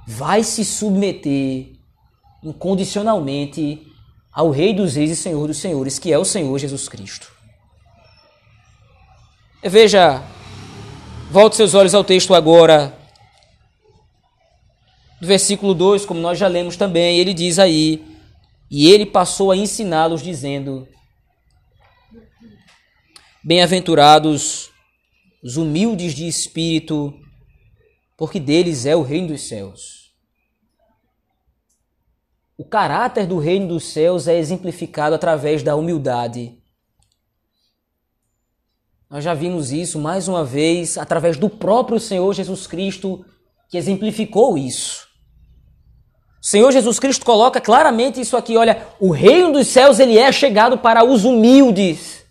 vai 0.07 0.45
se 0.45 0.64
submeter 0.64 1.73
incondicionalmente 2.43 3.85
ao 4.33 4.50
Rei 4.50 4.73
dos 4.73 4.95
Reis 4.95 5.11
e 5.11 5.16
Senhor 5.16 5.47
dos 5.47 5.57
Senhores, 5.57 5.99
que 5.99 6.12
é 6.12 6.19
o 6.19 6.25
Senhor 6.25 6.57
Jesus 6.59 6.88
Cristo. 6.88 7.36
Veja, 9.68 10.23
volte 11.30 11.56
seus 11.56 11.75
olhos 11.75 11.94
ao 11.94 12.04
texto 12.04 12.35
agora, 12.35 12.96
do 15.20 15.26
versículo 15.26 15.75
2, 15.75 16.06
como 16.06 16.20
nós 16.20 16.38
já 16.38 16.46
lemos 16.46 16.76
também, 16.76 17.18
ele 17.18 17.35
diz 17.35 17.58
aí: 17.58 18.04
E 18.70 18.88
ele 18.88 19.04
passou 19.04 19.50
a 19.50 19.56
ensiná-los, 19.56 20.23
dizendo: 20.23 20.87
Bem-aventurados 23.42 24.70
os 25.42 25.56
humildes 25.56 26.14
de 26.14 26.28
espírito, 26.28 27.12
porque 28.16 28.38
deles 28.38 28.87
é 28.87 28.94
o 28.94 29.02
reino 29.02 29.28
dos 29.28 29.49
céus. 29.49 30.12
O 32.56 32.64
caráter 32.64 33.26
do 33.26 33.38
reino 33.38 33.68
dos 33.68 33.85
céus 33.85 34.28
é 34.28 34.38
exemplificado 34.38 35.14
através 35.14 35.62
da 35.62 35.75
humildade. 35.75 36.56
Nós 39.10 39.22
já 39.22 39.34
vimos 39.34 39.72
isso 39.72 39.98
mais 39.98 40.28
uma 40.28 40.44
vez 40.44 40.98
através 40.98 41.36
do 41.36 41.48
próprio 41.48 42.00
Senhor 42.00 42.32
Jesus 42.34 42.66
Cristo, 42.66 43.25
que 43.68 43.76
exemplificou 43.76 44.58
isso. 44.58 45.06
O 46.42 46.46
Senhor 46.46 46.70
Jesus 46.72 46.98
Cristo 46.98 47.25
coloca 47.25 47.60
claramente 47.60 48.20
isso 48.20 48.36
aqui, 48.36 48.56
olha, 48.56 48.86
o 49.00 49.10
reino 49.10 49.52
dos 49.52 49.68
céus 49.68 49.98
ele 49.98 50.18
é 50.18 50.30
chegado 50.30 50.78
para 50.78 51.04
os 51.04 51.25
humildes. 51.25 52.25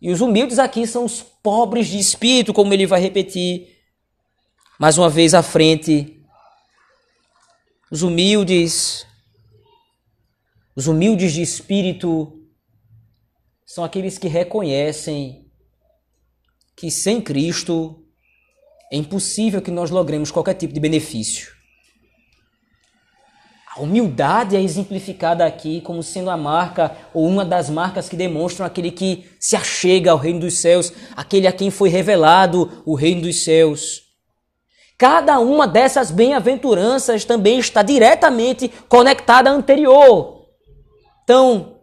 E 0.00 0.10
os 0.10 0.20
humildes 0.20 0.58
aqui 0.58 0.86
são 0.86 1.04
os 1.04 1.22
pobres 1.22 1.88
de 1.88 1.98
espírito, 1.98 2.52
como 2.52 2.72
ele 2.74 2.86
vai 2.86 3.00
repetir 3.00 3.68
mais 4.78 4.98
uma 4.98 5.08
vez 5.08 5.34
à 5.34 5.42
frente. 5.42 6.20
Os 7.90 8.02
humildes 8.02 9.06
os 10.76 10.88
humildes 10.88 11.32
de 11.32 11.40
espírito 11.40 12.42
são 13.64 13.84
aqueles 13.84 14.18
que 14.18 14.26
reconhecem 14.26 15.43
que 16.76 16.90
sem 16.90 17.20
Cristo 17.20 18.00
é 18.92 18.96
impossível 18.96 19.62
que 19.62 19.70
nós 19.70 19.90
logremos 19.90 20.30
qualquer 20.30 20.54
tipo 20.54 20.72
de 20.72 20.80
benefício. 20.80 21.52
A 23.76 23.80
humildade 23.80 24.54
é 24.54 24.62
exemplificada 24.62 25.44
aqui 25.44 25.80
como 25.80 26.00
sendo 26.00 26.30
a 26.30 26.36
marca 26.36 26.96
ou 27.12 27.26
uma 27.26 27.44
das 27.44 27.68
marcas 27.68 28.08
que 28.08 28.14
demonstram 28.14 28.64
aquele 28.64 28.92
que 28.92 29.28
se 29.40 29.56
achega 29.56 30.12
ao 30.12 30.16
reino 30.16 30.38
dos 30.40 30.58
céus, 30.58 30.92
aquele 31.16 31.48
a 31.48 31.52
quem 31.52 31.70
foi 31.70 31.88
revelado 31.88 32.82
o 32.86 32.94
reino 32.94 33.22
dos 33.22 33.42
céus. 33.42 34.02
Cada 34.96 35.40
uma 35.40 35.66
dessas 35.66 36.12
bem-aventuranças 36.12 37.24
também 37.24 37.58
está 37.58 37.82
diretamente 37.82 38.70
conectada 38.88 39.50
à 39.50 39.52
anterior. 39.52 40.46
Então, 41.24 41.73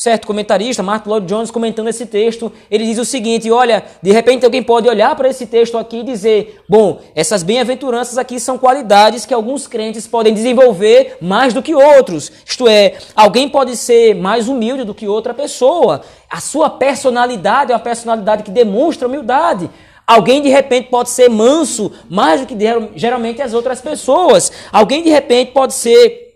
certo 0.00 0.26
comentarista, 0.26 0.82
Mark 0.82 1.06
Lloyd 1.06 1.26
Jones, 1.26 1.50
comentando 1.50 1.88
esse 1.88 2.06
texto, 2.06 2.50
ele 2.70 2.86
diz 2.86 2.96
o 2.96 3.04
seguinte: 3.04 3.50
olha, 3.50 3.84
de 4.02 4.10
repente 4.10 4.46
alguém 4.46 4.62
pode 4.62 4.88
olhar 4.88 5.14
para 5.14 5.28
esse 5.28 5.44
texto 5.44 5.76
aqui 5.76 5.98
e 5.98 6.02
dizer, 6.02 6.58
bom, 6.66 7.02
essas 7.14 7.42
bem-aventuranças 7.42 8.16
aqui 8.16 8.40
são 8.40 8.56
qualidades 8.56 9.26
que 9.26 9.34
alguns 9.34 9.66
crentes 9.66 10.06
podem 10.06 10.32
desenvolver 10.32 11.18
mais 11.20 11.52
do 11.52 11.60
que 11.60 11.74
outros. 11.74 12.32
Isto 12.46 12.66
é, 12.66 12.94
alguém 13.14 13.46
pode 13.46 13.76
ser 13.76 14.14
mais 14.14 14.48
humilde 14.48 14.84
do 14.84 14.94
que 14.94 15.06
outra 15.06 15.34
pessoa. 15.34 16.00
A 16.30 16.40
sua 16.40 16.70
personalidade 16.70 17.70
é 17.70 17.74
uma 17.74 17.80
personalidade 17.82 18.42
que 18.42 18.50
demonstra 18.50 19.06
humildade. 19.06 19.68
Alguém 20.06 20.40
de 20.40 20.48
repente 20.48 20.88
pode 20.88 21.10
ser 21.10 21.28
manso 21.28 21.92
mais 22.08 22.40
do 22.40 22.46
que 22.46 22.56
geralmente 22.96 23.42
as 23.42 23.52
outras 23.52 23.82
pessoas. 23.82 24.50
Alguém 24.72 25.02
de 25.02 25.10
repente 25.10 25.52
pode 25.52 25.74
ser 25.74 26.29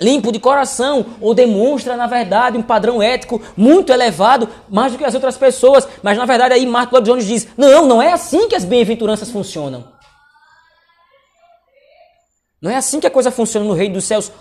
limpo 0.00 0.30
de 0.30 0.38
coração 0.38 1.06
ou 1.20 1.34
demonstra, 1.34 1.96
na 1.96 2.06
verdade, 2.06 2.58
um 2.58 2.62
padrão 2.62 3.02
ético 3.02 3.40
muito 3.56 3.92
elevado, 3.92 4.48
mais 4.68 4.92
do 4.92 4.98
que 4.98 5.04
as 5.04 5.14
outras 5.14 5.36
pessoas. 5.36 5.88
Mas, 6.02 6.16
na 6.18 6.24
verdade, 6.24 6.54
aí 6.54 6.66
Marco 6.66 6.94
Lloyd 6.94 7.08
Jones 7.08 7.26
diz: 7.26 7.48
não, 7.56 7.86
não 7.86 8.02
é 8.02 8.12
assim 8.12 8.48
que 8.48 8.54
as 8.54 8.64
bem-aventuranças 8.64 9.30
funcionam. 9.30 9.92
Não 12.60 12.70
é 12.70 12.76
assim 12.76 13.00
que 13.00 13.06
a 13.06 13.10
coisa 13.10 13.30
funciona 13.30 13.66
no 13.66 13.74
reino 13.74 13.94
dos 13.94 14.04
céus. 14.04 14.32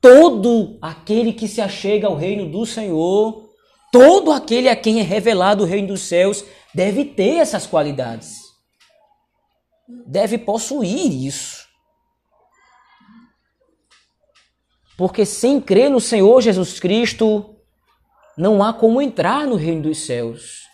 Todo 0.00 0.78
aquele 0.80 1.32
que 1.32 1.46
se 1.46 1.60
achega 1.60 2.06
ao 2.06 2.16
reino 2.16 2.50
do 2.50 2.64
Senhor, 2.64 3.50
todo 3.92 4.32
aquele 4.32 4.68
a 4.68 4.76
quem 4.76 5.00
é 5.00 5.02
revelado 5.02 5.62
o 5.64 5.66
reino 5.66 5.88
dos 5.88 6.02
céus, 6.02 6.44
deve 6.74 7.04
ter 7.04 7.36
essas 7.36 7.66
qualidades. 7.66 8.36
Deve 10.06 10.38
possuir 10.38 11.26
isso. 11.26 11.59
Porque 15.00 15.24
sem 15.24 15.62
crer 15.62 15.88
no 15.88 15.98
Senhor 15.98 16.42
Jesus 16.42 16.78
Cristo, 16.78 17.56
não 18.36 18.62
há 18.62 18.70
como 18.70 19.00
entrar 19.00 19.46
no 19.46 19.56
reino 19.56 19.84
dos 19.84 20.04
céus. 20.04 20.64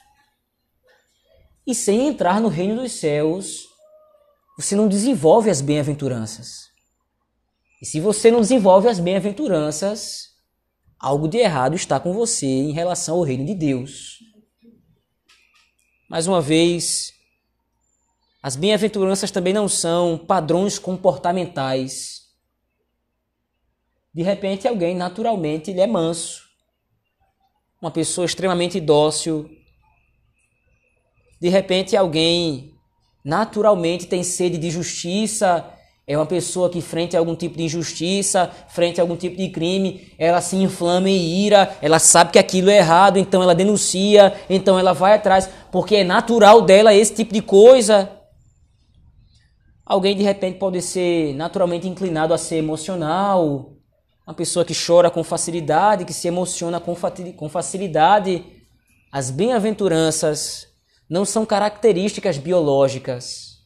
E 1.65 1.73
sem 1.73 2.09
entrar 2.09 2.41
no 2.41 2.49
reino 2.49 2.83
dos 2.83 2.91
céus, 2.91 3.69
você 4.59 4.75
não 4.75 4.89
desenvolve 4.89 5.49
as 5.49 5.61
bem-aventuranças. 5.61 6.73
E 7.81 7.87
se 7.87 8.01
você 8.01 8.29
não 8.29 8.41
desenvolve 8.41 8.89
as 8.89 8.99
bem-aventuranças, 8.99 10.31
algo 10.99 11.29
de 11.29 11.39
errado 11.39 11.77
está 11.77 12.01
com 12.01 12.13
você 12.13 12.47
em 12.47 12.73
relação 12.73 13.19
ao 13.19 13.23
reino 13.23 13.47
de 13.47 13.55
Deus. 13.55 14.19
Mais 16.11 16.27
uma 16.27 16.41
vez, 16.41 17.13
as 18.43 18.57
bem-aventuranças 18.57 19.31
também 19.31 19.53
não 19.53 19.69
são 19.69 20.19
padrões 20.19 20.81
comportamentais 20.81 22.26
de 24.17 24.23
repente, 24.23 24.67
alguém 24.67 24.97
naturalmente 24.97 25.71
ele 25.71 25.83
é 25.83 25.87
manso, 25.87 26.41
uma 27.83 27.91
pessoa 27.91 28.25
extremamente 28.25 28.81
dócil. 28.81 29.47
De 31.39 31.51
repente, 31.51 31.95
alguém 31.95 32.73
naturalmente 33.23 34.07
tem 34.07 34.23
sede 34.23 34.57
de 34.57 34.71
justiça, 34.71 35.71
é 36.07 36.17
uma 36.17 36.25
pessoa 36.25 36.71
que, 36.71 36.81
frente 36.81 37.15
a 37.15 37.19
algum 37.19 37.37
tipo 37.37 37.59
de 37.59 37.65
injustiça, 37.65 38.51
frente 38.69 38.99
a 38.99 39.05
algum 39.05 39.19
tipo 39.19 39.37
de 39.37 39.51
crime, 39.51 40.11
ela 40.19 40.41
se 40.41 40.57
inflama 40.57 41.11
em 41.11 41.45
ira, 41.45 41.77
ela 41.83 41.99
sabe 41.99 42.33
que 42.33 42.39
aquilo 42.39 42.71
é 42.71 42.79
errado, 42.79 43.19
então 43.19 43.43
ela 43.43 43.55
denuncia, 43.55 44.35
então 44.49 44.79
ela 44.79 44.95
vai 44.95 45.13
atrás, 45.13 45.47
porque 45.71 45.97
é 45.97 46.05
natural 46.05 46.63
dela 46.63 46.95
esse 46.95 47.15
tipo 47.15 47.35
de 47.35 47.43
coisa. 47.43 48.11
Alguém 49.85 50.17
de 50.17 50.23
repente 50.23 50.59
pode 50.59 50.81
ser 50.81 51.35
naturalmente 51.35 51.87
inclinado 51.87 52.33
a 52.33 52.39
ser 52.39 52.57
emocional, 52.57 53.77
uma 54.27 54.35
pessoa 54.35 54.65
que 54.65 54.75
chora 54.75 55.09
com 55.09 55.23
facilidade, 55.23 56.05
que 56.05 56.13
se 56.13 56.27
emociona 56.27 56.81
com 56.81 57.49
facilidade. 57.49 58.45
As 59.13 59.31
bem-aventuranças 59.31 60.67
não 61.09 61.25
são 61.25 61.47
características 61.47 62.37
biológicas, 62.37 63.59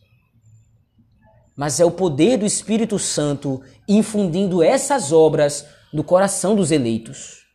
mas 1.56 1.80
é 1.80 1.84
o 1.84 1.90
poder 1.90 2.36
do 2.36 2.44
Espírito 2.44 2.98
Santo 2.98 3.62
infundindo 3.88 4.62
essas 4.62 5.12
obras 5.12 5.64
no 5.92 6.04
coração 6.04 6.54
dos 6.54 6.70
eleitos. 6.70 7.46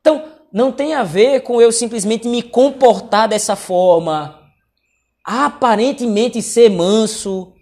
Então, 0.00 0.32
não 0.50 0.72
tem 0.72 0.94
a 0.94 1.04
ver 1.04 1.42
com 1.42 1.60
eu 1.60 1.70
simplesmente 1.70 2.26
me 2.26 2.42
comportar 2.42 3.28
dessa 3.28 3.54
forma, 3.54 4.40
aparentemente 5.22 6.40
ser 6.40 6.70
manso, 6.70 7.52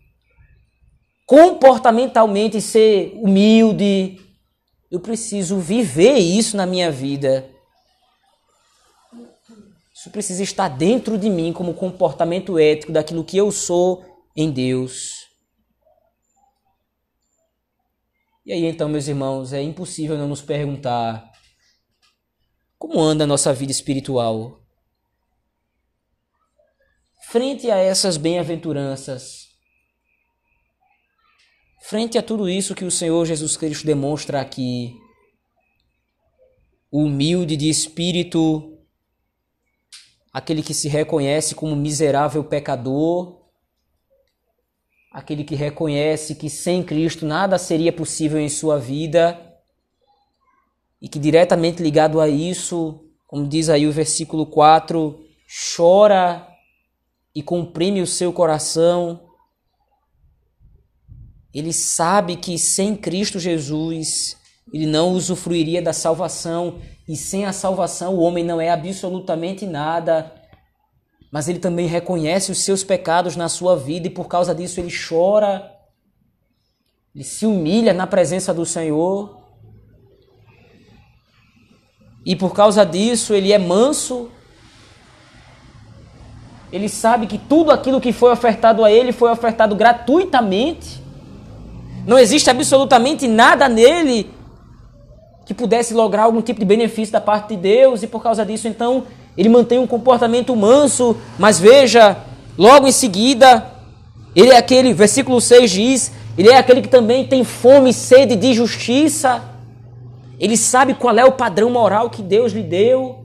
comportamentalmente 1.26 2.60
ser 2.60 3.12
humilde. 3.16 4.20
Eu 4.90 5.00
preciso 5.00 5.58
viver 5.58 6.16
isso 6.16 6.56
na 6.56 6.64
minha 6.64 6.90
vida. 6.90 7.50
Isso 9.92 10.10
precisa 10.10 10.42
estar 10.42 10.68
dentro 10.68 11.18
de 11.18 11.28
mim 11.28 11.52
como 11.52 11.74
comportamento 11.74 12.58
ético 12.58 12.92
daquilo 12.92 13.24
que 13.24 13.36
eu 13.36 13.50
sou 13.50 14.04
em 14.36 14.50
Deus. 14.52 15.26
E 18.44 18.52
aí 18.52 18.64
então, 18.64 18.88
meus 18.88 19.08
irmãos, 19.08 19.52
é 19.52 19.60
impossível 19.60 20.16
não 20.16 20.28
nos 20.28 20.40
perguntar 20.40 21.32
como 22.78 23.00
anda 23.00 23.24
a 23.24 23.26
nossa 23.26 23.52
vida 23.52 23.72
espiritual. 23.72 24.60
Frente 27.24 27.68
a 27.68 27.76
essas 27.76 28.16
bem-aventuranças, 28.16 29.45
Frente 31.88 32.18
a 32.18 32.22
tudo 32.22 32.48
isso 32.48 32.74
que 32.74 32.84
o 32.84 32.90
Senhor 32.90 33.24
Jesus 33.24 33.56
Cristo 33.56 33.86
demonstra 33.86 34.40
aqui, 34.40 34.92
humilde 36.90 37.56
de 37.56 37.68
espírito, 37.68 38.76
aquele 40.32 40.64
que 40.64 40.74
se 40.74 40.88
reconhece 40.88 41.54
como 41.54 41.76
miserável 41.76 42.42
pecador, 42.42 43.40
aquele 45.12 45.44
que 45.44 45.54
reconhece 45.54 46.34
que 46.34 46.50
sem 46.50 46.82
Cristo 46.82 47.24
nada 47.24 47.56
seria 47.56 47.92
possível 47.92 48.40
em 48.40 48.48
sua 48.48 48.80
vida 48.80 49.40
e 51.00 51.08
que 51.08 51.20
diretamente 51.20 51.80
ligado 51.80 52.20
a 52.20 52.28
isso, 52.28 53.00
como 53.28 53.46
diz 53.46 53.68
aí 53.68 53.86
o 53.86 53.92
versículo 53.92 54.44
4, 54.46 55.24
chora 55.76 56.48
e 57.32 57.44
comprime 57.44 58.02
o 58.02 58.06
seu 58.08 58.32
coração 58.32 59.25
ele 61.58 61.72
sabe 61.72 62.36
que 62.36 62.58
sem 62.58 62.94
Cristo 62.94 63.40
Jesus 63.40 64.36
ele 64.70 64.84
não 64.84 65.12
usufruiria 65.12 65.80
da 65.80 65.92
salvação 65.92 66.80
e 67.08 67.16
sem 67.16 67.46
a 67.46 67.52
salvação 67.52 68.14
o 68.14 68.20
homem 68.20 68.44
não 68.44 68.60
é 68.60 68.68
absolutamente 68.68 69.64
nada. 69.64 70.34
Mas 71.32 71.48
ele 71.48 71.58
também 71.58 71.86
reconhece 71.86 72.52
os 72.52 72.58
seus 72.58 72.84
pecados 72.84 73.36
na 73.36 73.48
sua 73.48 73.74
vida 73.74 74.06
e 74.06 74.10
por 74.10 74.28
causa 74.28 74.54
disso 74.54 74.80
ele 74.80 74.92
chora, 75.08 75.72
ele 77.14 77.24
se 77.24 77.46
humilha 77.46 77.94
na 77.94 78.06
presença 78.06 78.52
do 78.52 78.66
Senhor. 78.66 79.42
E 82.24 82.36
por 82.36 82.52
causa 82.52 82.84
disso 82.84 83.32
ele 83.32 83.50
é 83.50 83.58
manso. 83.58 84.30
Ele 86.70 86.88
sabe 86.90 87.26
que 87.26 87.38
tudo 87.38 87.70
aquilo 87.70 87.98
que 87.98 88.12
foi 88.12 88.30
ofertado 88.30 88.84
a 88.84 88.92
ele 88.92 89.10
foi 89.10 89.30
ofertado 89.30 89.74
gratuitamente. 89.74 91.05
Não 92.06 92.18
existe 92.18 92.48
absolutamente 92.48 93.26
nada 93.26 93.68
nele 93.68 94.30
que 95.44 95.52
pudesse 95.52 95.92
lograr 95.92 96.24
algum 96.24 96.40
tipo 96.40 96.60
de 96.60 96.66
benefício 96.66 97.12
da 97.12 97.20
parte 97.20 97.48
de 97.48 97.56
Deus, 97.56 98.02
e 98.02 98.06
por 98.06 98.22
causa 98.22 98.44
disso, 98.44 98.66
então, 98.66 99.04
ele 99.36 99.48
mantém 99.48 99.78
um 99.78 99.86
comportamento 99.86 100.54
manso, 100.56 101.16
mas 101.38 101.58
veja, 101.58 102.16
logo 102.56 102.86
em 102.86 102.92
seguida, 102.92 103.64
ele 104.34 104.50
é 104.50 104.56
aquele, 104.56 104.92
versículo 104.92 105.40
6 105.40 105.70
diz, 105.70 106.12
ele 106.36 106.48
é 106.48 106.58
aquele 106.58 106.82
que 106.82 106.88
também 106.88 107.26
tem 107.26 107.44
fome 107.44 107.90
e 107.90 107.94
sede 107.94 108.36
de 108.36 108.52
justiça. 108.52 109.42
Ele 110.38 110.56
sabe 110.56 110.94
qual 110.94 111.16
é 111.16 111.24
o 111.24 111.32
padrão 111.32 111.70
moral 111.70 112.10
que 112.10 112.22
Deus 112.22 112.52
lhe 112.52 112.62
deu. 112.62 113.24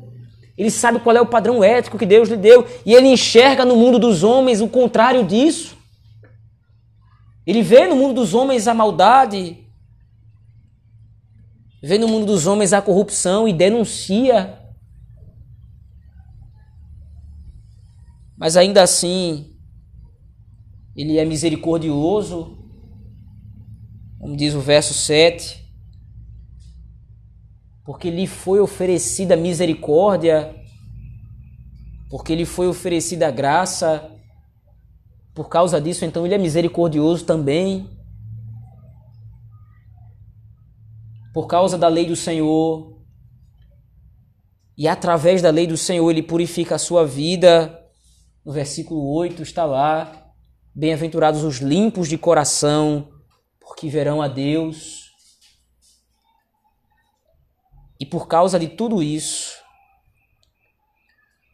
Ele 0.58 0.72
sabe 0.72 1.00
qual 1.00 1.16
é 1.16 1.20
o 1.20 1.26
padrão 1.26 1.62
ético 1.62 1.98
que 1.98 2.06
Deus 2.06 2.30
lhe 2.30 2.38
deu. 2.38 2.66
E 2.86 2.94
ele 2.94 3.10
enxerga 3.10 3.66
no 3.66 3.76
mundo 3.76 4.00
dos 4.00 4.24
homens 4.24 4.62
o 4.62 4.68
contrário 4.68 5.26
disso. 5.26 5.76
Ele 7.46 7.64
vê 7.64 7.88
no 7.88 7.96
mundo 7.96 8.16
dos 8.16 8.34
homens 8.34 8.68
a 8.68 8.74
maldade, 8.74 9.66
vê 11.82 11.98
no 11.98 12.08
mundo 12.08 12.26
dos 12.26 12.46
homens 12.46 12.74
a 12.74 12.82
corrupção 12.82 13.48
e 13.48 13.54
denuncia. 13.54 14.60
Mas 18.38 18.56
ainda 18.56 18.84
assim, 18.84 19.56
ele 20.96 21.18
é 21.18 21.26
misericordioso, 21.26 22.58
como 24.20 24.36
diz 24.36 24.54
o 24.54 24.62
verso 24.62 24.94
7, 24.94 25.62
porque 27.84 28.12
lhe 28.12 28.28
foi 28.28 28.60
oferecida 28.60 29.36
misericórdia, 29.36 30.56
porque 32.10 32.36
lhe 32.36 32.46
foi 32.46 32.68
oferecida 32.68 33.32
graça, 33.32 34.11
por 35.34 35.48
causa 35.48 35.80
disso, 35.80 36.04
então, 36.04 36.26
ele 36.26 36.36
é 36.36 36.38
misericordioso 36.38 37.26
também. 37.26 37.90
Por 41.34 41.48
causa 41.48 41.78
da 41.78 41.88
lei 41.88 42.06
do 42.06 42.16
Senhor. 42.16 43.02
E 44.78 44.88
através 44.88 45.42
da 45.42 45.50
lei 45.50 45.66
do 45.66 45.78
Senhor, 45.78 46.10
ele 46.10 46.22
purifica 46.22 46.76
a 46.76 46.80
sua 46.80 47.06
vida. 47.06 47.80
No 48.44 48.52
versículo 48.52 49.10
8 49.14 49.42
está 49.42 49.64
lá: 49.64 50.34
Bem-aventurados 50.76 51.44
os 51.44 51.60
limpos 51.60 52.10
de 52.10 52.18
coração, 52.18 53.10
porque 53.60 53.88
verão 53.88 54.22
a 54.22 54.28
Deus. 54.28 55.12
E 57.98 58.06
por 58.06 58.28
causa 58.28 58.60
de 58.60 58.68
tudo 58.68 59.02
isso, 59.02 59.54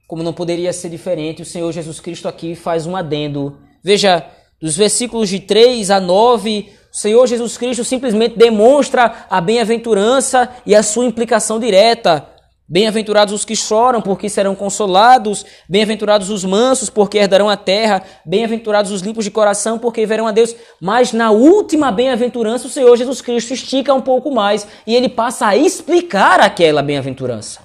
como 0.08 0.24
não 0.24 0.34
poderia 0.34 0.74
ser 0.74 0.90
diferente, 0.90 1.42
o 1.42 1.46
Senhor 1.46 1.72
Jesus 1.72 2.00
Cristo 2.00 2.28
aqui 2.28 2.56
faz 2.56 2.88
um 2.88 2.96
adendo. 2.96 3.67
Veja, 3.84 4.26
dos 4.62 4.76
versículos 4.76 5.30
de 5.30 5.40
3 5.40 5.92
a 5.92 6.00
9, 6.00 6.72
o 6.92 6.98
Senhor 6.98 7.28
Jesus 7.28 7.58
Cristo 7.58 7.84
simplesmente 7.84 8.38
demonstra 8.38 9.28
a 9.30 9.40
bem-aventurança 9.40 10.50
e 10.66 10.76
a 10.76 10.82
sua 10.82 11.06
implicação 11.06 11.60
direta. 11.60 12.28
Bem-aventurados 12.70 13.34
os 13.34 13.46
que 13.46 13.56
choram, 13.56 14.02
porque 14.02 14.28
serão 14.28 14.54
consolados. 14.54 15.46
Bem-aventurados 15.70 16.30
os 16.30 16.44
mansos, 16.44 16.90
porque 16.90 17.18
herdarão 17.18 17.48
a 17.48 17.56
terra. 17.56 18.04
Bem-aventurados 18.26 18.92
os 18.92 19.02
limpos 19.02 19.24
de 19.24 19.32
coração, 19.32 19.80
porque 19.80 20.06
verão 20.06 20.28
a 20.28 20.34
Deus. 20.34 20.54
Mas 20.82 21.14
na 21.14 21.32
última 21.32 21.94
bem-aventurança, 21.94 22.68
o 22.68 22.70
Senhor 22.70 22.94
Jesus 22.98 23.22
Cristo 23.22 23.54
estica 23.54 23.94
um 23.94 24.02
pouco 24.02 24.32
mais 24.32 24.68
e 24.86 24.94
ele 24.94 25.08
passa 25.08 25.48
a 25.48 25.56
explicar 25.56 26.42
aquela 26.42 26.82
bem-aventurança. 26.82 27.62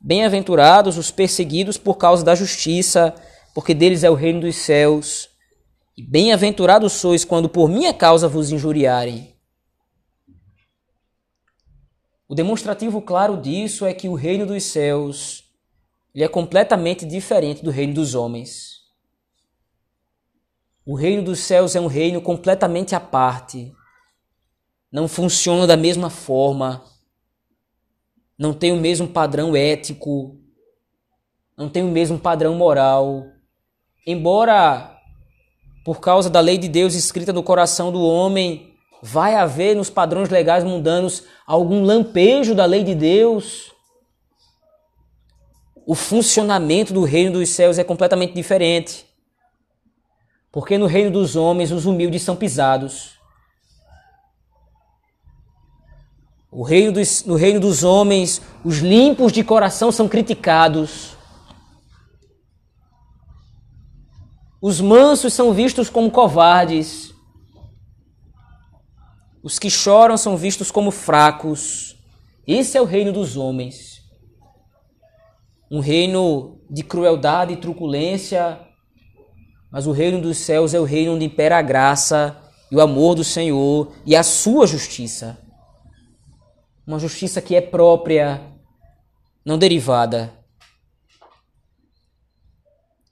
Bem-aventurados 0.00 0.96
os 0.96 1.10
perseguidos 1.10 1.76
por 1.76 1.98
causa 1.98 2.24
da 2.24 2.34
justiça, 2.34 3.14
porque 3.54 3.74
deles 3.74 4.04
é 4.04 4.10
o 4.10 4.14
reino 4.14 4.40
dos 4.40 4.56
céus. 4.56 5.28
E 5.96 6.02
bem-aventurados 6.02 6.92
sois 6.92 7.24
quando 7.24 7.48
por 7.48 7.68
minha 7.68 7.92
causa 7.92 8.28
vos 8.28 8.50
injuriarem. 8.50 9.36
O 12.28 12.34
demonstrativo 12.34 13.02
claro 13.02 13.36
disso 13.36 13.84
é 13.84 13.92
que 13.92 14.08
o 14.08 14.14
reino 14.14 14.46
dos 14.46 14.62
céus 14.64 15.44
ele 16.14 16.24
é 16.24 16.28
completamente 16.28 17.04
diferente 17.04 17.62
do 17.62 17.70
reino 17.70 17.94
dos 17.94 18.14
homens. 18.14 18.80
O 20.84 20.94
reino 20.94 21.22
dos 21.22 21.40
céus 21.40 21.76
é 21.76 21.80
um 21.80 21.86
reino 21.86 22.20
completamente 22.20 22.94
à 22.94 23.00
parte. 23.00 23.72
Não 24.90 25.06
funciona 25.06 25.66
da 25.66 25.76
mesma 25.76 26.10
forma 26.10 26.84
não 28.40 28.54
tem 28.54 28.72
o 28.72 28.76
mesmo 28.76 29.06
padrão 29.06 29.54
ético, 29.54 30.34
não 31.54 31.68
tem 31.68 31.82
o 31.82 31.88
mesmo 31.88 32.18
padrão 32.18 32.54
moral. 32.54 33.26
Embora, 34.06 34.98
por 35.84 36.00
causa 36.00 36.30
da 36.30 36.40
lei 36.40 36.58
de 36.58 36.68
Deus 36.68 36.94
escrita 36.94 37.32
no 37.32 37.42
coração 37.42 37.92
do 37.92 38.02
homem, 38.02 38.74
vai 39.02 39.34
haver 39.34 39.76
nos 39.76 39.90
padrões 39.90 40.28
legais 40.28 40.64
mundanos 40.64 41.24
algum 41.46 41.84
lampejo 41.84 42.54
da 42.54 42.64
lei 42.64 42.84
de 42.84 42.94
Deus. 42.94 43.72
O 45.86 45.94
funcionamento 45.94 46.92
do 46.92 47.04
reino 47.04 47.32
dos 47.32 47.48
céus 47.50 47.78
é 47.78 47.84
completamente 47.84 48.34
diferente. 48.34 49.06
Porque 50.52 50.76
no 50.76 50.86
reino 50.86 51.10
dos 51.10 51.36
homens 51.36 51.70
os 51.70 51.86
humildes 51.86 52.22
são 52.22 52.36
pisados. 52.36 53.20
O 56.50 56.64
reino 56.64 56.90
dos, 56.90 57.24
no 57.24 57.36
reino 57.36 57.60
dos 57.60 57.84
homens, 57.84 58.42
os 58.64 58.78
limpos 58.78 59.30
de 59.32 59.44
coração 59.44 59.92
são 59.92 60.08
criticados. 60.08 61.16
Os 64.60 64.80
mansos 64.80 65.32
são 65.32 65.52
vistos 65.52 65.88
como 65.88 66.10
covardes. 66.10 67.14
Os 69.42 69.58
que 69.58 69.70
choram 69.70 70.16
são 70.16 70.36
vistos 70.36 70.70
como 70.70 70.90
fracos. 70.90 71.96
Esse 72.46 72.76
é 72.76 72.80
o 72.80 72.84
reino 72.84 73.12
dos 73.12 73.36
homens. 73.36 74.00
Um 75.70 75.80
reino 75.80 76.60
de 76.68 76.82
crueldade 76.82 77.54
e 77.54 77.56
truculência, 77.56 78.60
mas 79.70 79.86
o 79.86 79.92
reino 79.92 80.20
dos 80.20 80.36
céus 80.38 80.74
é 80.74 80.80
o 80.80 80.84
reino 80.84 81.14
onde 81.14 81.24
impera 81.24 81.58
a 81.58 81.62
graça 81.62 82.36
e 82.70 82.76
o 82.76 82.80
amor 82.80 83.14
do 83.14 83.24
Senhor 83.24 83.92
e 84.04 84.14
a 84.16 84.22
sua 84.22 84.66
justiça 84.66 85.38
uma 86.90 86.98
justiça 86.98 87.40
que 87.40 87.54
é 87.54 87.60
própria, 87.60 88.42
não 89.44 89.56
derivada. 89.56 90.32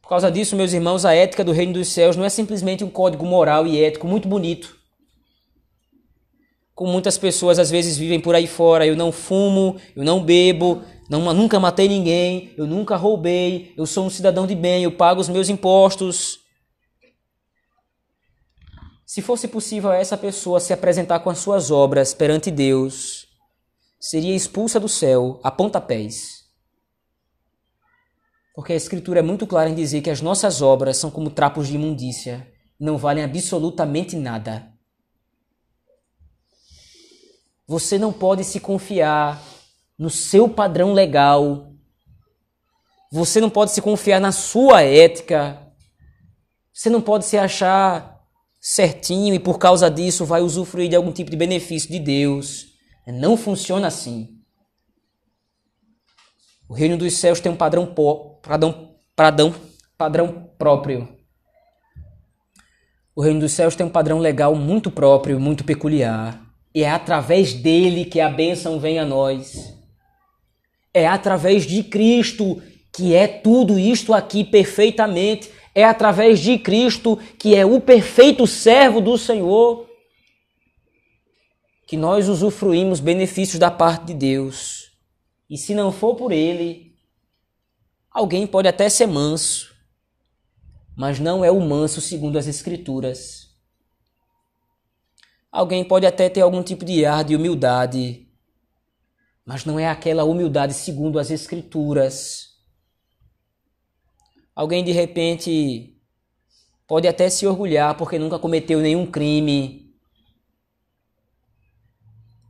Por 0.09 0.15
causa 0.15 0.31
disso, 0.31 0.57
meus 0.57 0.73
irmãos, 0.73 1.05
a 1.05 1.13
ética 1.13 1.45
do 1.45 1.53
reino 1.53 1.75
dos 1.75 1.89
céus 1.89 2.17
não 2.17 2.25
é 2.25 2.31
simplesmente 2.31 2.83
um 2.83 2.89
código 2.89 3.27
moral 3.27 3.67
e 3.67 3.85
ético 3.85 4.07
muito 4.07 4.27
bonito. 4.27 4.75
Como 6.75 6.91
muitas 6.91 7.19
pessoas 7.19 7.59
às 7.59 7.71
vezes 7.71 7.99
vivem 7.99 8.19
por 8.19 8.35
aí 8.35 8.47
fora, 8.47 8.87
eu 8.87 8.97
não 8.97 9.13
fumo, 9.13 9.79
eu 9.95 10.03
não 10.03 10.25
bebo, 10.25 10.83
não, 11.11 11.21
nunca 11.35 11.61
matei 11.61 11.89
ninguém, 11.89 12.55
eu 12.57 12.67
nunca 12.67 12.97
roubei, 12.97 13.75
eu 13.77 13.85
sou 13.85 14.07
um 14.07 14.09
cidadão 14.09 14.47
de 14.47 14.55
bem, 14.55 14.83
eu 14.83 14.93
pago 14.93 15.21
os 15.21 15.29
meus 15.29 15.51
impostos. 15.51 16.39
Se 19.05 19.21
fosse 19.21 19.47
possível 19.47 19.91
a 19.91 19.97
essa 19.97 20.17
pessoa 20.17 20.59
se 20.59 20.73
apresentar 20.73 21.21
com 21.21 21.29
as 21.29 21.37
suas 21.37 21.71
obras 21.71 22.15
perante 22.15 22.51
Deus, 22.51 23.27
seria 24.01 24.35
expulsa 24.35 24.81
do 24.81 24.89
céu 24.89 25.39
a 25.45 25.51
pontapés. 25.51 26.38
Porque 28.59 28.73
a 28.73 28.77
Escritura 28.77 29.21
é 29.21 29.23
muito 29.23 29.47
clara 29.47 29.71
em 29.71 29.75
dizer 29.77 30.03
que 30.03 30.11
as 30.11 30.21
nossas 30.21 30.61
obras 30.61 30.97
são 30.97 31.13
como 31.13 31.31
trapos 31.31 31.69
de 31.69 31.77
imundícia, 31.77 32.53
não 32.77 32.99
valem 32.99 33.23
absolutamente 33.23 34.17
nada. 34.17 34.73
Você 37.69 38.01
não 38.01 38.13
pode 38.13 38.43
se 38.43 38.59
confiar 38.59 39.41
no 39.97 40.11
seu 40.11 40.49
padrão 40.49 40.93
legal. 40.93 41.73
Você 43.13 43.41
não 43.41 43.49
pode 43.49 43.71
se 43.71 43.81
confiar 43.81 44.21
na 44.21 44.33
sua 44.33 44.83
ética. 44.83 45.73
Você 46.73 46.91
não 46.91 47.01
pode 47.01 47.27
se 47.27 47.39
achar 47.39 48.21
certinho 48.61 49.35
e 49.35 49.39
por 49.39 49.61
causa 49.61 49.89
disso 49.89 50.27
vai 50.27 50.43
usufruir 50.43 50.89
de 50.89 50.97
algum 50.97 51.13
tipo 51.13 51.31
de 51.31 51.37
benefício 51.37 51.89
de 51.89 52.01
Deus. 52.01 52.73
Não 53.07 53.37
funciona 53.37 53.87
assim. 53.87 54.37
O 56.69 56.75
reino 56.75 56.99
dos 56.99 57.15
céus 57.15 57.39
tem 57.39 57.53
um 57.53 57.57
padrão, 57.57 57.95
padrão, 58.49 58.95
padrão, 59.15 59.55
padrão 59.99 60.51
próprio. 60.57 61.07
O 63.15 63.21
reino 63.21 63.41
dos 63.41 63.53
céus 63.53 63.77
tem 63.77 63.85
um 63.85 63.91
padrão 63.91 64.19
legal 64.19 64.55
muito 64.55 64.91
próprio, 64.91 65.39
muito 65.39 65.65
peculiar. 65.65 66.41
E 66.75 66.83
é 66.83 66.89
através 66.89 67.53
dele 67.53 68.07
que 68.07 68.21
a 68.21 68.31
bênção 68.31 68.81
vem 68.81 68.99
a 68.99 69.05
nós. 69.05 69.77
É 70.95 71.07
através 71.07 71.67
de 71.67 71.83
Cristo 71.83 72.63
que 72.91 73.15
é 73.15 73.27
tudo 73.27 73.79
isto 73.79 74.15
aqui 74.15 74.43
perfeitamente. 74.43 75.51
É 75.75 75.85
através 75.85 76.41
de 76.41 76.57
Cristo 76.59 77.19
que 77.39 77.55
é 77.55 77.67
o 77.67 77.81
perfeito 77.81 78.47
servo 78.47 79.01
do 79.01 79.19
Senhor 79.19 79.87
que 81.87 81.97
nós 81.97 82.29
usufruímos 82.29 83.01
benefícios 83.01 83.59
da 83.59 83.71
parte 83.71 84.07
de 84.07 84.15
Deus. 84.15 84.93
E 85.51 85.57
se 85.57 85.75
não 85.75 85.91
for 85.91 86.15
por 86.15 86.33
Ele, 86.33 86.88
alguém 88.19 88.49
pode 88.49 88.67
até 88.67 88.89
ser 88.89 89.07
manso, 89.07 89.73
mas 90.97 91.21
não 91.21 91.45
é 91.45 91.51
o 91.53 91.61
manso 91.61 92.01
segundo 92.01 92.37
as 92.37 92.49
Escrituras. 92.49 93.57
Alguém 95.53 95.87
pode 95.87 96.05
até 96.05 96.29
ter 96.29 96.41
algum 96.41 96.63
tipo 96.63 96.85
de 96.85 97.07
ar 97.07 97.23
de 97.23 97.37
humildade, 97.37 98.29
mas 99.45 99.65
não 99.65 99.79
é 99.79 99.89
aquela 99.89 100.25
humildade 100.25 100.75
segundo 100.75 101.19
as 101.19 101.31
Escrituras. 101.31 102.49
Alguém 104.55 104.83
de 104.83 104.91
repente 104.91 105.97
pode 106.89 107.07
até 107.07 107.31
se 107.31 107.47
orgulhar 107.47 107.97
porque 107.97 108.19
nunca 108.19 108.39
cometeu 108.39 108.81
nenhum 108.81 109.07
crime 109.07 109.89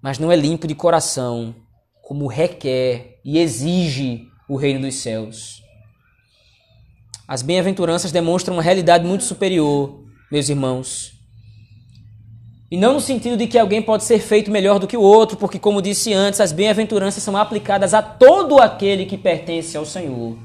mas 0.01 0.17
não 0.17 0.31
é 0.31 0.37
limpo 0.37 0.69
de 0.69 0.77
coração, 0.77 1.57
como 2.01 2.29
requer 2.29 3.21
e 3.25 3.37
exige 3.37 4.29
o 4.49 4.57
reino 4.57 4.81
dos 4.81 4.95
céus. 4.97 5.63
As 7.27 7.43
bem-aventuranças 7.43 8.11
demonstram 8.11 8.57
uma 8.57 8.63
realidade 8.63 9.07
muito 9.07 9.25
superior, 9.25 10.03
meus 10.33 10.49
irmãos. 10.49 11.13
E 12.71 12.77
não 12.77 12.95
no 12.95 13.01
sentido 13.01 13.37
de 13.37 13.47
que 13.47 13.59
alguém 13.59 13.83
pode 13.83 14.05
ser 14.05 14.19
feito 14.19 14.51
melhor 14.51 14.79
do 14.79 14.87
que 14.87 14.97
o 14.97 15.03
outro, 15.03 15.37
porque, 15.37 15.59
como 15.59 15.83
disse 15.83 16.13
antes, 16.13 16.41
as 16.41 16.53
bem-aventuranças 16.53 17.23
são 17.23 17.37
aplicadas 17.37 17.93
a 17.93 18.01
todo 18.01 18.59
aquele 18.59 19.05
que 19.05 19.19
pertence 19.19 19.77
ao 19.77 19.85
Senhor. 19.85 20.39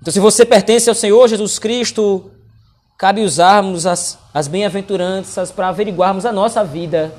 Então, 0.00 0.12
se 0.12 0.20
você 0.20 0.44
pertence 0.44 0.88
ao 0.88 0.94
Senhor 0.94 1.26
Jesus 1.28 1.58
Cristo, 1.58 2.30
cabe 2.98 3.22
usarmos 3.22 3.86
as, 3.86 4.18
as 4.32 4.48
bem-aventuranças 4.48 5.50
para 5.50 5.68
averiguarmos 5.68 6.26
a 6.26 6.32
nossa 6.32 6.62
vida 6.62 7.14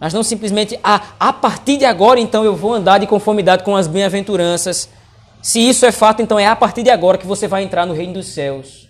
mas 0.00 0.14
não 0.14 0.22
simplesmente, 0.22 0.78
ah, 0.82 1.14
a 1.18 1.32
partir 1.32 1.76
de 1.76 1.84
agora 1.84 2.20
então 2.20 2.44
eu 2.44 2.54
vou 2.54 2.74
andar 2.74 2.98
de 2.98 3.06
conformidade 3.06 3.64
com 3.64 3.76
as 3.76 3.86
bem-aventuranças. 3.86 4.88
Se 5.42 5.60
isso 5.60 5.84
é 5.84 5.92
fato, 5.92 6.22
então 6.22 6.38
é 6.38 6.46
a 6.46 6.56
partir 6.56 6.82
de 6.82 6.90
agora 6.90 7.18
que 7.18 7.26
você 7.26 7.48
vai 7.48 7.62
entrar 7.62 7.86
no 7.86 7.94
reino 7.94 8.14
dos 8.14 8.28
céus. 8.28 8.88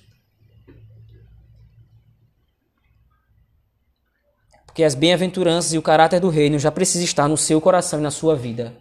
Porque 4.67 4.85
as 4.85 4.95
bem-aventuranças 4.95 5.73
e 5.73 5.79
o 5.79 5.83
caráter 5.83 6.21
do 6.21 6.29
reino 6.29 6.59
já 6.59 6.71
precisa 6.71 7.05
estar 7.05 7.27
no 7.27 7.37
seu 7.37 7.61
coração 7.61 7.99
e 7.99 8.03
na 8.03 8.11
sua 8.11 8.37
vida. 8.37 8.77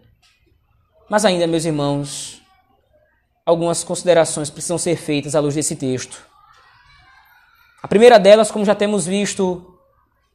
Mas 1.10 1.24
ainda, 1.24 1.48
meus 1.48 1.64
irmãos, 1.66 2.42
algumas 3.46 3.84
considerações 3.84 4.50
precisam 4.50 4.78
ser 4.78 4.98
feitas 4.98 5.34
à 5.34 5.40
luz 5.40 5.56
desse 5.56 5.76
texto. 5.76 6.22
A 7.82 7.88
primeira 7.88 8.20
delas, 8.20 8.52
como 8.52 8.66
já 8.66 8.76
temos 8.76 9.06
visto, 9.06 9.77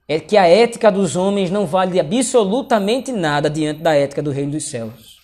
é 0.09 0.19
que 0.19 0.37
a 0.37 0.47
ética 0.47 0.91
dos 0.91 1.17
homens 1.17 1.51
não 1.51 1.67
vale 1.67 2.01
absolutamente 2.01 3.13
nada 3.13 3.49
diante 3.49 3.81
da 3.81 3.95
ética 3.95 4.23
do 4.23 4.31
reino 4.31 4.53
dos 4.53 4.65
céus. 4.65 5.19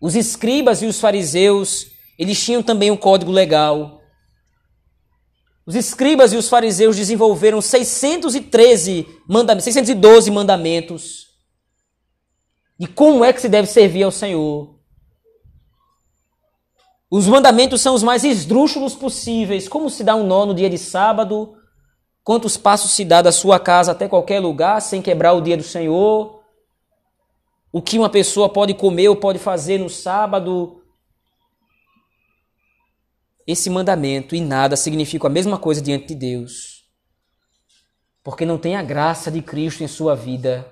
Os 0.00 0.14
escribas 0.14 0.82
e 0.82 0.86
os 0.86 1.00
fariseus, 1.00 1.86
eles 2.18 2.42
tinham 2.42 2.62
também 2.62 2.90
um 2.90 2.96
código 2.96 3.30
legal. 3.30 4.00
Os 5.66 5.74
escribas 5.74 6.32
e 6.32 6.36
os 6.36 6.48
fariseus 6.48 6.96
desenvolveram 6.96 7.60
613 7.60 9.06
mandamentos, 9.28 9.64
612 9.64 10.30
mandamentos 10.30 11.28
de 12.78 12.86
como 12.86 13.24
é 13.24 13.32
que 13.32 13.40
se 13.40 13.48
deve 13.48 13.66
servir 13.66 14.04
ao 14.04 14.12
Senhor. 14.12 14.78
Os 17.10 17.26
mandamentos 17.26 17.80
são 17.80 17.94
os 17.94 18.02
mais 18.02 18.22
esdrúxulos 18.22 18.94
possíveis. 18.94 19.66
Como 19.66 19.90
se 19.90 20.04
dá 20.04 20.14
um 20.14 20.24
nó 20.24 20.46
no 20.46 20.54
dia 20.54 20.70
de 20.70 20.78
sábado? 20.78 21.57
Quantos 22.22 22.56
passos 22.56 22.90
se 22.90 23.04
dá 23.04 23.22
da 23.22 23.32
sua 23.32 23.58
casa 23.58 23.92
até 23.92 24.08
qualquer 24.08 24.40
lugar 24.40 24.80
sem 24.80 25.00
quebrar 25.00 25.32
o 25.32 25.40
dia 25.40 25.56
do 25.56 25.62
Senhor? 25.62 26.42
O 27.72 27.82
que 27.82 27.98
uma 27.98 28.10
pessoa 28.10 28.48
pode 28.48 28.74
comer 28.74 29.08
ou 29.08 29.16
pode 29.16 29.38
fazer 29.38 29.78
no 29.78 29.88
sábado? 29.88 30.82
Esse 33.46 33.70
mandamento 33.70 34.34
e 34.34 34.40
nada 34.40 34.76
significa 34.76 35.26
a 35.26 35.30
mesma 35.30 35.58
coisa 35.58 35.80
diante 35.80 36.08
de 36.08 36.14
Deus. 36.14 36.84
Porque 38.22 38.44
não 38.44 38.58
tem 38.58 38.76
a 38.76 38.82
graça 38.82 39.30
de 39.30 39.40
Cristo 39.40 39.82
em 39.82 39.88
sua 39.88 40.14
vida. 40.14 40.70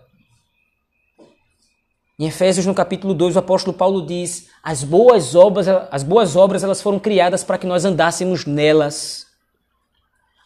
Em 2.19 2.27
Efésios, 2.27 2.65
no 2.65 2.75
capítulo 2.75 3.13
2, 3.13 3.37
o 3.37 3.39
apóstolo 3.39 3.77
Paulo 3.77 4.05
diz: 4.07 4.49
as 4.63 4.83
boas 4.83 5.35
obras, 5.35 5.69
as 5.69 6.03
boas 6.03 6.35
obras 6.35 6.65
elas 6.65 6.81
foram 6.81 6.99
criadas 6.99 7.45
para 7.45 7.59
que 7.59 7.67
nós 7.67 7.85
andássemos 7.85 8.47
nelas. 8.47 9.27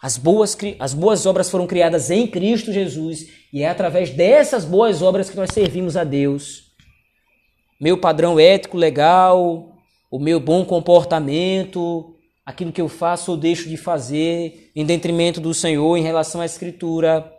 As 0.03 0.17
boas, 0.17 0.57
as 0.79 0.95
boas 0.95 1.27
obras 1.27 1.51
foram 1.51 1.67
criadas 1.67 2.11
em 2.11 2.27
Cristo 2.27 2.73
Jesus 2.73 3.27
e 3.53 3.63
é 3.63 3.69
através 3.69 4.11
dessas 4.11 4.65
boas 4.65 5.03
obras 5.03 5.29
que 5.29 5.37
nós 5.37 5.51
servimos 5.53 5.97
a 5.97 6.05
Deus. 6.05 6.71
Meu 7.81 7.99
padrão 7.99 8.39
ético 8.39 8.77
legal, 8.77 9.77
o 10.11 10.19
meu 10.19 10.41
bom 10.41 10.65
comportamento, 10.65 12.15
aquilo 12.45 12.73
que 12.73 12.81
eu 12.81 12.89
faço 12.89 13.33
ou 13.33 13.37
deixo 13.37 13.69
de 13.69 13.77
fazer 13.77 14.71
em 14.75 14.85
detrimento 14.85 15.41
do 15.41 15.53
Senhor 15.53 15.97
em 15.97 16.03
relação 16.03 16.41
à 16.41 16.47
Escritura 16.47 17.31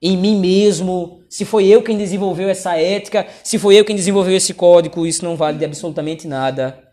em 0.00 0.16
mim 0.16 0.38
mesmo, 0.38 1.22
se 1.28 1.44
foi 1.44 1.66
eu 1.66 1.82
quem 1.82 1.98
desenvolveu 1.98 2.48
essa 2.48 2.76
ética, 2.76 3.26
se 3.42 3.58
foi 3.58 3.74
eu 3.74 3.84
quem 3.84 3.96
desenvolveu 3.96 4.36
esse 4.36 4.54
código, 4.54 5.04
isso 5.04 5.24
não 5.24 5.36
vale 5.36 5.58
de 5.58 5.64
absolutamente 5.64 6.26
nada. 6.28 6.87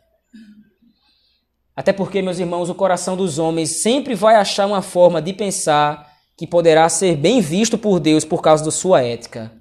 Até 1.76 1.92
porque, 1.92 2.22
meus 2.22 2.40
irmãos, 2.40 2.70
o 2.70 2.76
coração 2.76 3.18
dos 3.18 3.38
homens 3.38 3.82
sempre 3.82 4.16
vai 4.16 4.36
achar 4.36 4.66
uma 4.66 4.82
forma 4.82 5.22
de 5.22 5.34
pensar 5.34 6.10
que 6.38 6.48
poderá 6.48 6.88
ser 6.88 7.18
bem 7.18 7.42
visto 7.42 7.78
por 7.78 8.00
Deus 8.00 8.24
por 8.24 8.42
causa 8.42 8.64
da 8.64 8.72
sua 8.72 9.02
ética. 9.02 9.52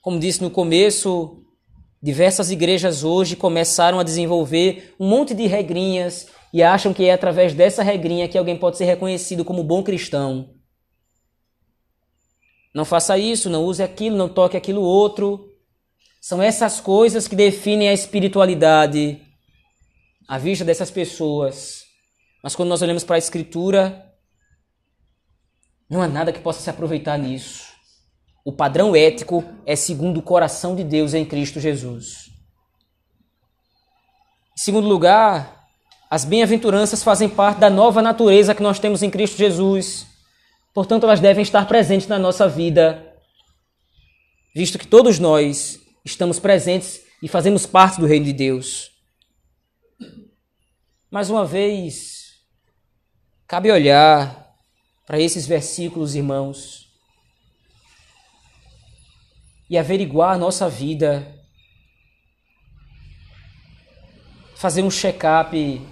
Como 0.00 0.20
disse 0.20 0.40
no 0.40 0.50
começo, 0.50 1.42
diversas 2.02 2.50
igrejas 2.50 3.02
hoje 3.02 3.34
começaram 3.34 3.98
a 3.98 4.04
desenvolver 4.04 4.94
um 5.00 5.08
monte 5.08 5.34
de 5.34 5.46
regrinhas 5.46 6.28
e 6.52 6.62
acham 6.62 6.94
que 6.94 7.04
é 7.04 7.12
através 7.12 7.52
dessa 7.52 7.82
regrinha 7.82 8.28
que 8.28 8.38
alguém 8.38 8.56
pode 8.56 8.76
ser 8.76 8.84
reconhecido 8.84 9.44
como 9.44 9.64
bom 9.64 9.82
cristão. 9.82 10.54
Não 12.72 12.84
faça 12.84 13.18
isso, 13.18 13.50
não 13.50 13.64
use 13.64 13.82
aquilo, 13.82 14.16
não 14.16 14.28
toque 14.28 14.56
aquilo 14.56 14.80
outro. 14.80 15.48
São 16.20 16.40
essas 16.40 16.80
coisas 16.80 17.26
que 17.26 17.34
definem 17.34 17.88
a 17.88 17.92
espiritualidade 17.92 19.20
à 20.30 20.38
vista 20.38 20.64
dessas 20.64 20.92
pessoas. 20.92 21.86
Mas 22.40 22.54
quando 22.54 22.68
nós 22.68 22.80
olhamos 22.80 23.02
para 23.02 23.16
a 23.16 23.18
Escritura, 23.18 24.14
não 25.90 26.00
há 26.00 26.06
nada 26.06 26.32
que 26.32 26.38
possa 26.38 26.60
se 26.60 26.70
aproveitar 26.70 27.18
nisso. 27.18 27.64
O 28.44 28.52
padrão 28.52 28.94
ético 28.94 29.44
é 29.66 29.74
segundo 29.74 30.18
o 30.18 30.22
coração 30.22 30.76
de 30.76 30.84
Deus 30.84 31.14
em 31.14 31.24
Cristo 31.24 31.58
Jesus. 31.58 32.30
Em 34.56 34.62
segundo 34.62 34.86
lugar, 34.86 35.66
as 36.08 36.24
bem-aventuranças 36.24 37.02
fazem 37.02 37.28
parte 37.28 37.58
da 37.58 37.68
nova 37.68 38.00
natureza 38.00 38.54
que 38.54 38.62
nós 38.62 38.78
temos 38.78 39.02
em 39.02 39.10
Cristo 39.10 39.36
Jesus. 39.36 40.06
Portanto, 40.72 41.06
elas 41.06 41.18
devem 41.18 41.42
estar 41.42 41.66
presentes 41.66 42.06
na 42.06 42.20
nossa 42.20 42.48
vida, 42.48 43.04
visto 44.54 44.78
que 44.78 44.86
todos 44.86 45.18
nós 45.18 45.80
estamos 46.04 46.38
presentes 46.38 47.00
e 47.20 47.26
fazemos 47.26 47.66
parte 47.66 48.00
do 48.00 48.06
reino 48.06 48.26
de 48.26 48.32
Deus. 48.32 48.99
Mais 51.10 51.28
uma 51.28 51.44
vez, 51.44 52.36
cabe 53.44 53.68
olhar 53.68 54.54
para 55.04 55.18
esses 55.18 55.44
versículos, 55.44 56.14
irmãos, 56.14 56.88
e 59.68 59.76
averiguar 59.76 60.34
a 60.34 60.38
nossa 60.38 60.68
vida, 60.68 61.36
fazer 64.54 64.84
um 64.84 64.90
check-up 64.90 65.84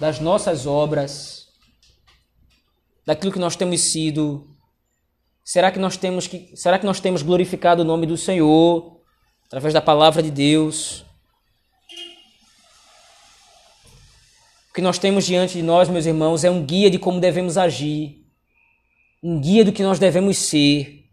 das 0.00 0.20
nossas 0.20 0.64
obras 0.66 1.46
daquilo 3.04 3.32
que 3.32 3.38
nós 3.38 3.56
temos 3.56 3.78
sido? 3.92 4.48
Será 5.44 5.70
que 5.70 5.78
nós 5.78 5.98
temos 5.98 6.26
que 6.26 6.56
será 6.56 6.78
que 6.78 6.86
nós 6.86 6.98
temos 6.98 7.20
glorificado 7.20 7.82
o 7.82 7.84
nome 7.84 8.06
do 8.06 8.16
Senhor 8.16 9.02
através 9.44 9.74
da 9.74 9.82
palavra 9.82 10.22
de 10.22 10.30
Deus? 10.30 11.07
Que 14.78 14.82
nós 14.82 14.96
temos 14.96 15.26
diante 15.26 15.54
de 15.54 15.62
nós, 15.64 15.88
meus 15.88 16.06
irmãos, 16.06 16.44
é 16.44 16.50
um 16.52 16.64
guia 16.64 16.88
de 16.88 17.00
como 17.00 17.18
devemos 17.18 17.58
agir, 17.58 18.24
um 19.20 19.40
guia 19.40 19.64
do 19.64 19.72
que 19.72 19.82
nós 19.82 19.98
devemos 19.98 20.38
ser. 20.38 21.04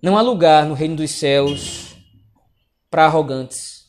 Não 0.00 0.16
há 0.16 0.22
lugar 0.22 0.66
no 0.66 0.72
reino 0.72 0.94
dos 0.94 1.10
céus 1.10 1.96
para 2.88 3.06
arrogantes. 3.06 3.86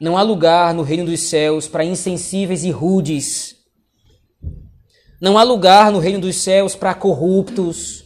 Não 0.00 0.18
há 0.18 0.22
lugar 0.22 0.74
no 0.74 0.82
reino 0.82 1.06
dos 1.06 1.20
céus 1.20 1.68
para 1.68 1.84
insensíveis 1.84 2.64
e 2.64 2.72
rudes. 2.72 3.54
Não 5.20 5.38
há 5.38 5.44
lugar 5.44 5.92
no 5.92 6.00
reino 6.00 6.18
dos 6.18 6.34
céus 6.34 6.74
para 6.74 6.92
corruptos. 6.92 8.04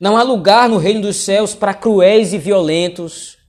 Não 0.00 0.16
há 0.16 0.24
lugar 0.24 0.68
no 0.68 0.78
reino 0.78 1.00
dos 1.00 1.14
céus 1.18 1.54
para 1.54 1.74
cruéis 1.74 2.32
e 2.32 2.38
violentos. 2.38 3.40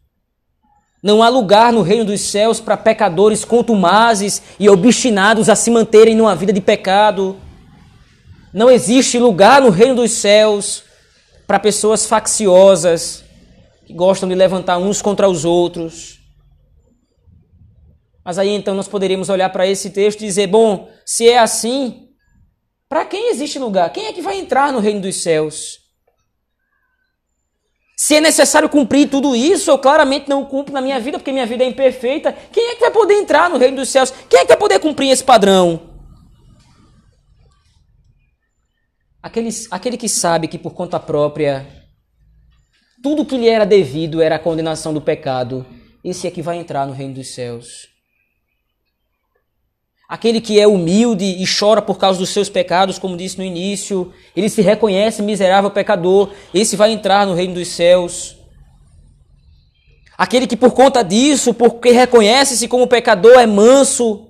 Não 1.03 1.21
há 1.21 1.27
lugar 1.27 1.73
no 1.73 1.81
reino 1.81 2.05
dos 2.05 2.21
céus 2.21 2.61
para 2.61 2.77
pecadores 2.77 3.43
contumazes 3.43 4.41
e 4.57 4.69
obstinados 4.69 5.49
a 5.49 5.55
se 5.55 5.69
manterem 5.69 6.15
numa 6.15 6.33
vida 6.33 6.53
de 6.53 6.61
pecado. 6.61 7.35
Não 8.53 8.71
existe 8.71 9.19
lugar 9.19 9.61
no 9.61 9.69
reino 9.69 9.95
dos 9.95 10.11
céus 10.11 10.83
para 11.45 11.59
pessoas 11.59 12.05
facciosas 12.05 13.21
que 13.85 13.93
gostam 13.93 14.29
de 14.29 14.35
levantar 14.35 14.77
uns 14.77 15.01
contra 15.01 15.27
os 15.27 15.43
outros. 15.43 16.19
Mas 18.23 18.39
aí 18.39 18.49
então 18.49 18.73
nós 18.73 18.87
poderíamos 18.87 19.27
olhar 19.27 19.49
para 19.49 19.67
esse 19.67 19.89
texto 19.89 20.21
e 20.21 20.25
dizer: 20.25 20.47
bom, 20.47 20.89
se 21.05 21.27
é 21.27 21.37
assim, 21.37 22.07
para 22.87 23.03
quem 23.03 23.29
existe 23.29 23.59
lugar? 23.59 23.91
Quem 23.91 24.05
é 24.05 24.13
que 24.13 24.21
vai 24.21 24.39
entrar 24.39 24.71
no 24.71 24.79
reino 24.79 25.01
dos 25.01 25.21
céus? 25.21 25.83
Se 28.05 28.15
é 28.15 28.19
necessário 28.19 28.67
cumprir 28.67 29.09
tudo 29.09 29.33
isso, 29.33 29.71
eu 29.71 29.79
claramente 29.79 30.27
não 30.27 30.43
cumpro 30.43 30.73
na 30.73 30.81
minha 30.81 30.99
vida, 30.99 31.17
porque 31.17 31.31
minha 31.31 31.45
vida 31.45 31.63
é 31.63 31.67
imperfeita. 31.67 32.33
Quem 32.51 32.71
é 32.71 32.75
que 32.75 32.81
vai 32.81 32.91
poder 32.91 33.13
entrar 33.13 33.49
no 33.49 33.57
reino 33.57 33.77
dos 33.77 33.87
céus? 33.87 34.13
Quem 34.29 34.41
é 34.41 34.41
que 34.41 34.49
vai 34.49 34.57
poder 34.57 34.77
cumprir 34.79 35.09
esse 35.09 35.23
padrão? 35.23 35.89
Aquele, 39.21 39.47
aquele 39.71 39.95
que 39.95 40.09
sabe 40.09 40.49
que 40.49 40.57
por 40.57 40.73
conta 40.73 40.99
própria 40.99 41.65
tudo 43.01 43.25
que 43.25 43.37
lhe 43.37 43.47
era 43.47 43.65
devido 43.65 44.21
era 44.21 44.35
a 44.35 44.39
condenação 44.39 44.93
do 44.93 44.99
pecado, 44.99 45.65
esse 46.03 46.27
é 46.27 46.31
que 46.31 46.41
vai 46.41 46.57
entrar 46.57 46.85
no 46.85 46.91
reino 46.91 47.13
dos 47.13 47.33
céus. 47.33 47.87
Aquele 50.13 50.39
que 50.39 50.60
é 50.60 50.67
humilde 50.67 51.26
e 51.26 51.43
chora 51.43 51.82
por 51.82 51.97
causa 51.97 52.19
dos 52.19 52.30
seus 52.30 52.47
pecados, 52.47 52.99
como 52.99 53.17
disse 53.17 53.36
no 53.39 53.43
início, 53.43 54.13
ele 54.36 54.47
se 54.47 54.62
reconhece 54.62 55.23
miserável 55.23 55.71
pecador, 55.71 56.30
esse 56.54 56.76
vai 56.76 56.91
entrar 56.91 57.26
no 57.26 57.34
reino 57.34 57.56
dos 57.56 57.69
céus. 57.69 58.38
Aquele 60.15 60.45
que 60.45 60.56
por 60.56 60.73
conta 60.73 61.02
disso, 61.04 61.52
porque 61.52 61.89
reconhece-se 61.89 62.67
como 62.67 62.86
pecador, 62.86 63.39
é 63.39 63.47
manso 63.47 64.30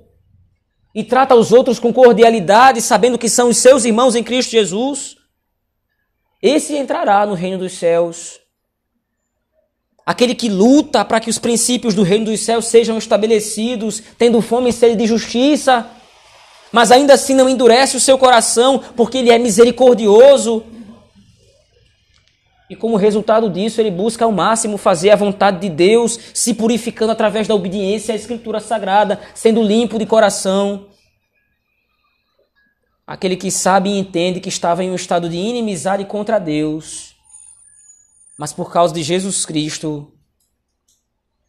e 0.95 1.03
trata 1.03 1.35
os 1.35 1.51
outros 1.51 1.79
com 1.79 1.91
cordialidade, 1.91 2.81
sabendo 2.81 3.17
que 3.17 3.27
são 3.27 3.49
os 3.49 3.57
seus 3.57 3.83
irmãos 3.83 4.15
em 4.15 4.23
Cristo 4.23 4.51
Jesus, 4.51 5.17
esse 6.41 6.77
entrará 6.77 7.25
no 7.25 7.33
reino 7.33 7.57
dos 7.57 7.73
céus 7.73 8.39
aquele 10.05 10.35
que 10.35 10.49
luta 10.49 11.03
para 11.05 11.19
que 11.19 11.29
os 11.29 11.39
princípios 11.39 11.93
do 11.93 12.03
reino 12.03 12.25
dos 12.25 12.39
céus 12.41 12.65
sejam 12.65 12.97
estabelecidos, 12.97 14.01
tendo 14.17 14.41
fome 14.41 14.69
e 14.69 14.73
sede 14.73 14.95
de 14.95 15.07
justiça, 15.07 15.89
mas 16.71 16.91
ainda 16.91 17.13
assim 17.13 17.35
não 17.35 17.47
endurece 17.47 17.95
o 17.95 17.99
seu 17.99 18.17
coração, 18.17 18.81
porque 18.95 19.19
ele 19.19 19.29
é 19.29 19.37
misericordioso. 19.37 20.63
E 22.69 22.75
como 22.75 22.95
resultado 22.95 23.49
disso, 23.49 23.79
ele 23.79 23.91
busca 23.91 24.25
ao 24.25 24.31
máximo 24.31 24.77
fazer 24.77 25.11
a 25.11 25.15
vontade 25.15 25.59
de 25.59 25.69
Deus, 25.69 26.19
se 26.33 26.55
purificando 26.55 27.11
através 27.11 27.47
da 27.47 27.53
obediência 27.53 28.13
à 28.13 28.15
Escritura 28.15 28.59
Sagrada, 28.59 29.19
sendo 29.35 29.61
limpo 29.61 29.99
de 29.99 30.07
coração. 30.07 30.87
Aquele 33.05 33.35
que 33.35 33.51
sabe 33.51 33.91
e 33.91 33.99
entende 33.99 34.39
que 34.39 34.49
estava 34.49 34.83
em 34.83 34.89
um 34.89 34.95
estado 34.95 35.29
de 35.29 35.37
inimizade 35.37 36.05
contra 36.05 36.39
Deus, 36.39 37.12
mas 38.37 38.51
por 38.51 38.71
causa 38.71 38.93
de 38.93 39.03
Jesus 39.03 39.45
Cristo, 39.45 40.11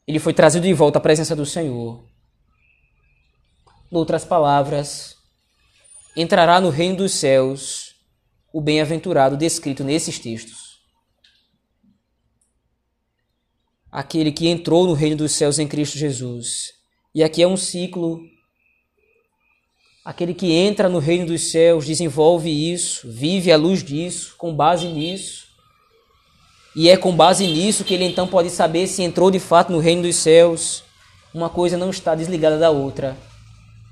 ele 0.07 0.19
foi 0.19 0.35
trazido 0.35 0.67
de 0.67 0.75
volta 0.75 0.99
à 0.99 1.01
presença 1.01 1.35
do 1.35 1.47
Senhor. 1.47 2.05
Em 3.91 3.97
outras 3.97 4.25
palavras, 4.25 5.17
entrará 6.17 6.61
no 6.61 6.71
reino 6.71 6.97
dos 6.97 7.13
céus 7.13 7.95
o 8.53 8.61
bem-aventurado 8.61 9.37
descrito 9.37 9.83
nesses 9.83 10.19
textos. 10.19 10.81
Aquele 13.91 14.31
que 14.33 14.49
entrou 14.49 14.87
no 14.87 14.93
reino 14.93 15.17
dos 15.17 15.33
céus 15.33 15.59
em 15.59 15.67
Cristo 15.67 15.97
Jesus. 15.97 16.73
E 17.15 17.23
aqui 17.23 17.43
é 17.43 17.49
um 17.49 17.57
ciclo. 17.57 18.21
Aquele 20.05 20.35
que 20.35 20.53
entra 20.53 20.89
no 20.89 20.99
reino 20.99 21.27
dos 21.27 21.51
céus 21.51 21.87
desenvolve 21.87 22.51
isso, 22.51 23.11
vive 23.11 23.51
à 23.51 23.57
luz 23.57 23.83
disso, 23.83 24.37
com 24.37 24.55
base 24.55 24.87
nisso. 24.89 25.44
E 26.77 26.89
é 26.89 26.97
com 26.97 27.15
base 27.15 27.47
nisso 27.47 27.85
que 27.85 27.95
ele 27.95 28.05
então 28.05 28.27
pode 28.27 28.51
saber 28.51 28.87
se 28.87 29.03
entrou 29.03 29.31
de 29.31 29.39
fato 29.39 29.71
no 29.71 29.79
reino 29.79 30.03
dos 30.03 30.17
céus. 30.17 30.83
Uma 31.33 31.49
coisa 31.49 31.77
não 31.77 31.91
está 31.91 32.15
desligada 32.15 32.59
da 32.59 32.71
outra, 32.71 33.17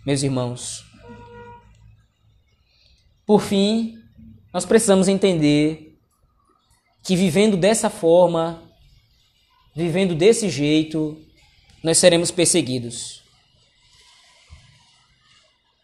meus 0.05 0.23
irmãos. 0.23 0.85
Por 3.25 3.41
fim, 3.41 3.99
nós 4.53 4.67
precisamos 4.67 5.07
entender 5.07 5.97
que 7.05 7.17
vivendo 7.17 7.57
dessa 7.57 7.89
forma, 7.89 8.63
vivendo 9.75 10.15
desse 10.15 10.51
jeito, 10.51 11.17
nós 11.83 11.99
seremos 11.99 12.31
perseguidos. 12.31 13.23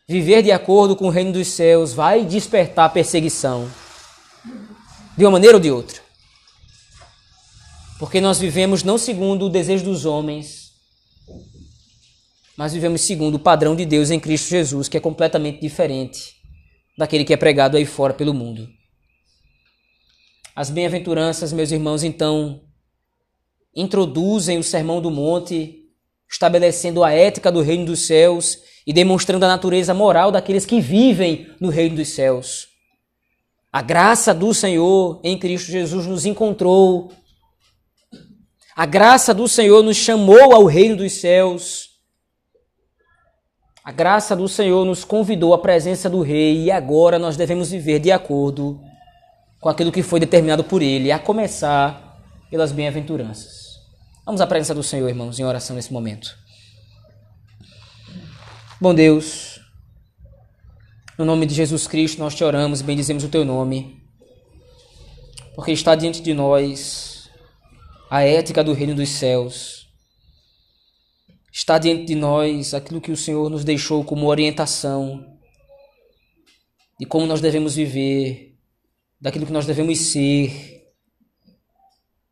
Viver 0.08 0.42
de 0.42 0.50
acordo 0.50 0.96
com 0.96 1.06
o 1.06 1.10
reino 1.10 1.32
dos 1.32 1.48
céus 1.48 1.92
vai 1.92 2.24
despertar 2.24 2.92
perseguição, 2.92 3.70
de 5.16 5.24
uma 5.24 5.32
maneira 5.32 5.56
ou 5.56 5.60
de 5.60 5.70
outra. 5.70 6.07
Porque 7.98 8.20
nós 8.20 8.38
vivemos 8.38 8.82
não 8.82 8.96
segundo 8.96 9.46
o 9.46 9.50
desejo 9.50 9.84
dos 9.84 10.04
homens, 10.04 10.72
mas 12.56 12.72
vivemos 12.72 13.00
segundo 13.00 13.34
o 13.34 13.40
padrão 13.40 13.74
de 13.74 13.84
Deus 13.84 14.10
em 14.10 14.20
Cristo 14.20 14.48
Jesus, 14.48 14.88
que 14.88 14.96
é 14.96 15.00
completamente 15.00 15.60
diferente 15.60 16.36
daquele 16.96 17.24
que 17.24 17.32
é 17.32 17.36
pregado 17.36 17.76
aí 17.76 17.84
fora 17.84 18.14
pelo 18.14 18.34
mundo. 18.34 18.68
As 20.54 20.70
bem-aventuranças, 20.70 21.52
meus 21.52 21.70
irmãos, 21.70 22.02
então, 22.02 22.62
introduzem 23.74 24.58
o 24.58 24.64
Sermão 24.64 25.00
do 25.00 25.10
Monte, 25.10 25.84
estabelecendo 26.28 27.04
a 27.04 27.12
ética 27.12 27.50
do 27.50 27.62
reino 27.62 27.86
dos 27.86 28.00
céus 28.06 28.58
e 28.84 28.92
demonstrando 28.92 29.44
a 29.44 29.48
natureza 29.48 29.94
moral 29.94 30.32
daqueles 30.32 30.66
que 30.66 30.80
vivem 30.80 31.48
no 31.60 31.68
reino 31.68 31.94
dos 31.94 32.08
céus. 32.08 32.66
A 33.72 33.82
graça 33.82 34.34
do 34.34 34.52
Senhor 34.52 35.20
em 35.22 35.38
Cristo 35.38 35.70
Jesus 35.70 36.06
nos 36.06 36.26
encontrou 36.26 37.12
a 38.78 38.86
graça 38.86 39.34
do 39.34 39.48
Senhor 39.48 39.82
nos 39.82 39.96
chamou 39.96 40.54
ao 40.54 40.64
reino 40.64 40.94
dos 40.94 41.14
céus. 41.14 41.88
A 43.82 43.90
graça 43.90 44.36
do 44.36 44.46
Senhor 44.46 44.84
nos 44.84 45.02
convidou 45.02 45.52
à 45.52 45.58
presença 45.58 46.08
do 46.08 46.22
Rei 46.22 46.62
e 46.62 46.70
agora 46.70 47.18
nós 47.18 47.36
devemos 47.36 47.72
viver 47.72 47.98
de 47.98 48.12
acordo 48.12 48.80
com 49.60 49.68
aquilo 49.68 49.90
que 49.90 50.00
foi 50.00 50.20
determinado 50.20 50.62
por 50.62 50.80
Ele, 50.80 51.10
a 51.10 51.18
começar 51.18 52.22
pelas 52.52 52.70
bem-aventuranças. 52.70 53.80
Vamos 54.24 54.40
à 54.40 54.46
presença 54.46 54.76
do 54.76 54.82
Senhor, 54.84 55.08
irmãos, 55.08 55.40
em 55.40 55.44
oração 55.44 55.74
nesse 55.74 55.92
momento. 55.92 56.38
Bom 58.80 58.94
Deus, 58.94 59.60
no 61.18 61.24
nome 61.24 61.46
de 61.46 61.54
Jesus 61.54 61.88
Cristo 61.88 62.20
nós 62.20 62.32
te 62.32 62.44
oramos 62.44 62.80
e 62.80 62.84
bendizemos 62.84 63.24
o 63.24 63.28
teu 63.28 63.44
nome, 63.44 64.00
porque 65.56 65.72
está 65.72 65.96
diante 65.96 66.22
de 66.22 66.32
nós 66.32 67.17
a 68.10 68.22
ética 68.22 68.64
do 68.64 68.72
reino 68.72 68.94
dos 68.94 69.08
céus. 69.08 69.88
Está 71.52 71.78
diante 71.78 72.04
de 72.04 72.14
nós 72.14 72.74
aquilo 72.74 73.00
que 73.00 73.12
o 73.12 73.16
Senhor 73.16 73.50
nos 73.50 73.64
deixou 73.64 74.04
como 74.04 74.26
orientação 74.26 75.38
de 76.98 77.06
como 77.06 77.26
nós 77.26 77.40
devemos 77.40 77.76
viver, 77.76 78.56
daquilo 79.20 79.46
que 79.46 79.52
nós 79.52 79.66
devemos 79.66 79.98
ser. 79.98 80.84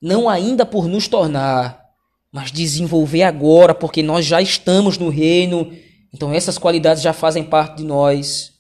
Não 0.02 0.28
ainda 0.28 0.66
por 0.66 0.88
nos 0.88 1.06
tornar, 1.06 1.84
mas 2.32 2.50
desenvolver 2.50 3.22
agora, 3.22 3.74
porque 3.74 4.02
nós 4.02 4.26
já 4.26 4.42
estamos 4.42 4.98
no 4.98 5.08
reino. 5.08 5.72
Então 6.12 6.32
essas 6.32 6.58
qualidades 6.58 7.02
já 7.02 7.12
fazem 7.12 7.44
parte 7.44 7.78
de 7.78 7.84
nós. 7.84 8.54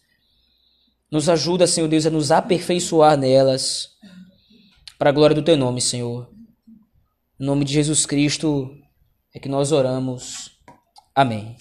Nos 1.10 1.28
ajuda, 1.28 1.66
Senhor 1.66 1.88
Deus, 1.88 2.06
a 2.06 2.10
nos 2.10 2.30
aperfeiçoar 2.30 3.16
nelas. 3.16 3.88
Para 4.98 5.10
a 5.10 5.12
glória 5.12 5.34
do 5.34 5.42
teu 5.42 5.56
nome, 5.56 5.80
Senhor. 5.80 6.35
Em 7.38 7.44
nome 7.44 7.66
de 7.66 7.74
Jesus 7.74 8.06
Cristo 8.06 8.74
é 9.34 9.38
que 9.38 9.46
nós 9.46 9.70
oramos. 9.70 10.58
Amém. 11.14 11.54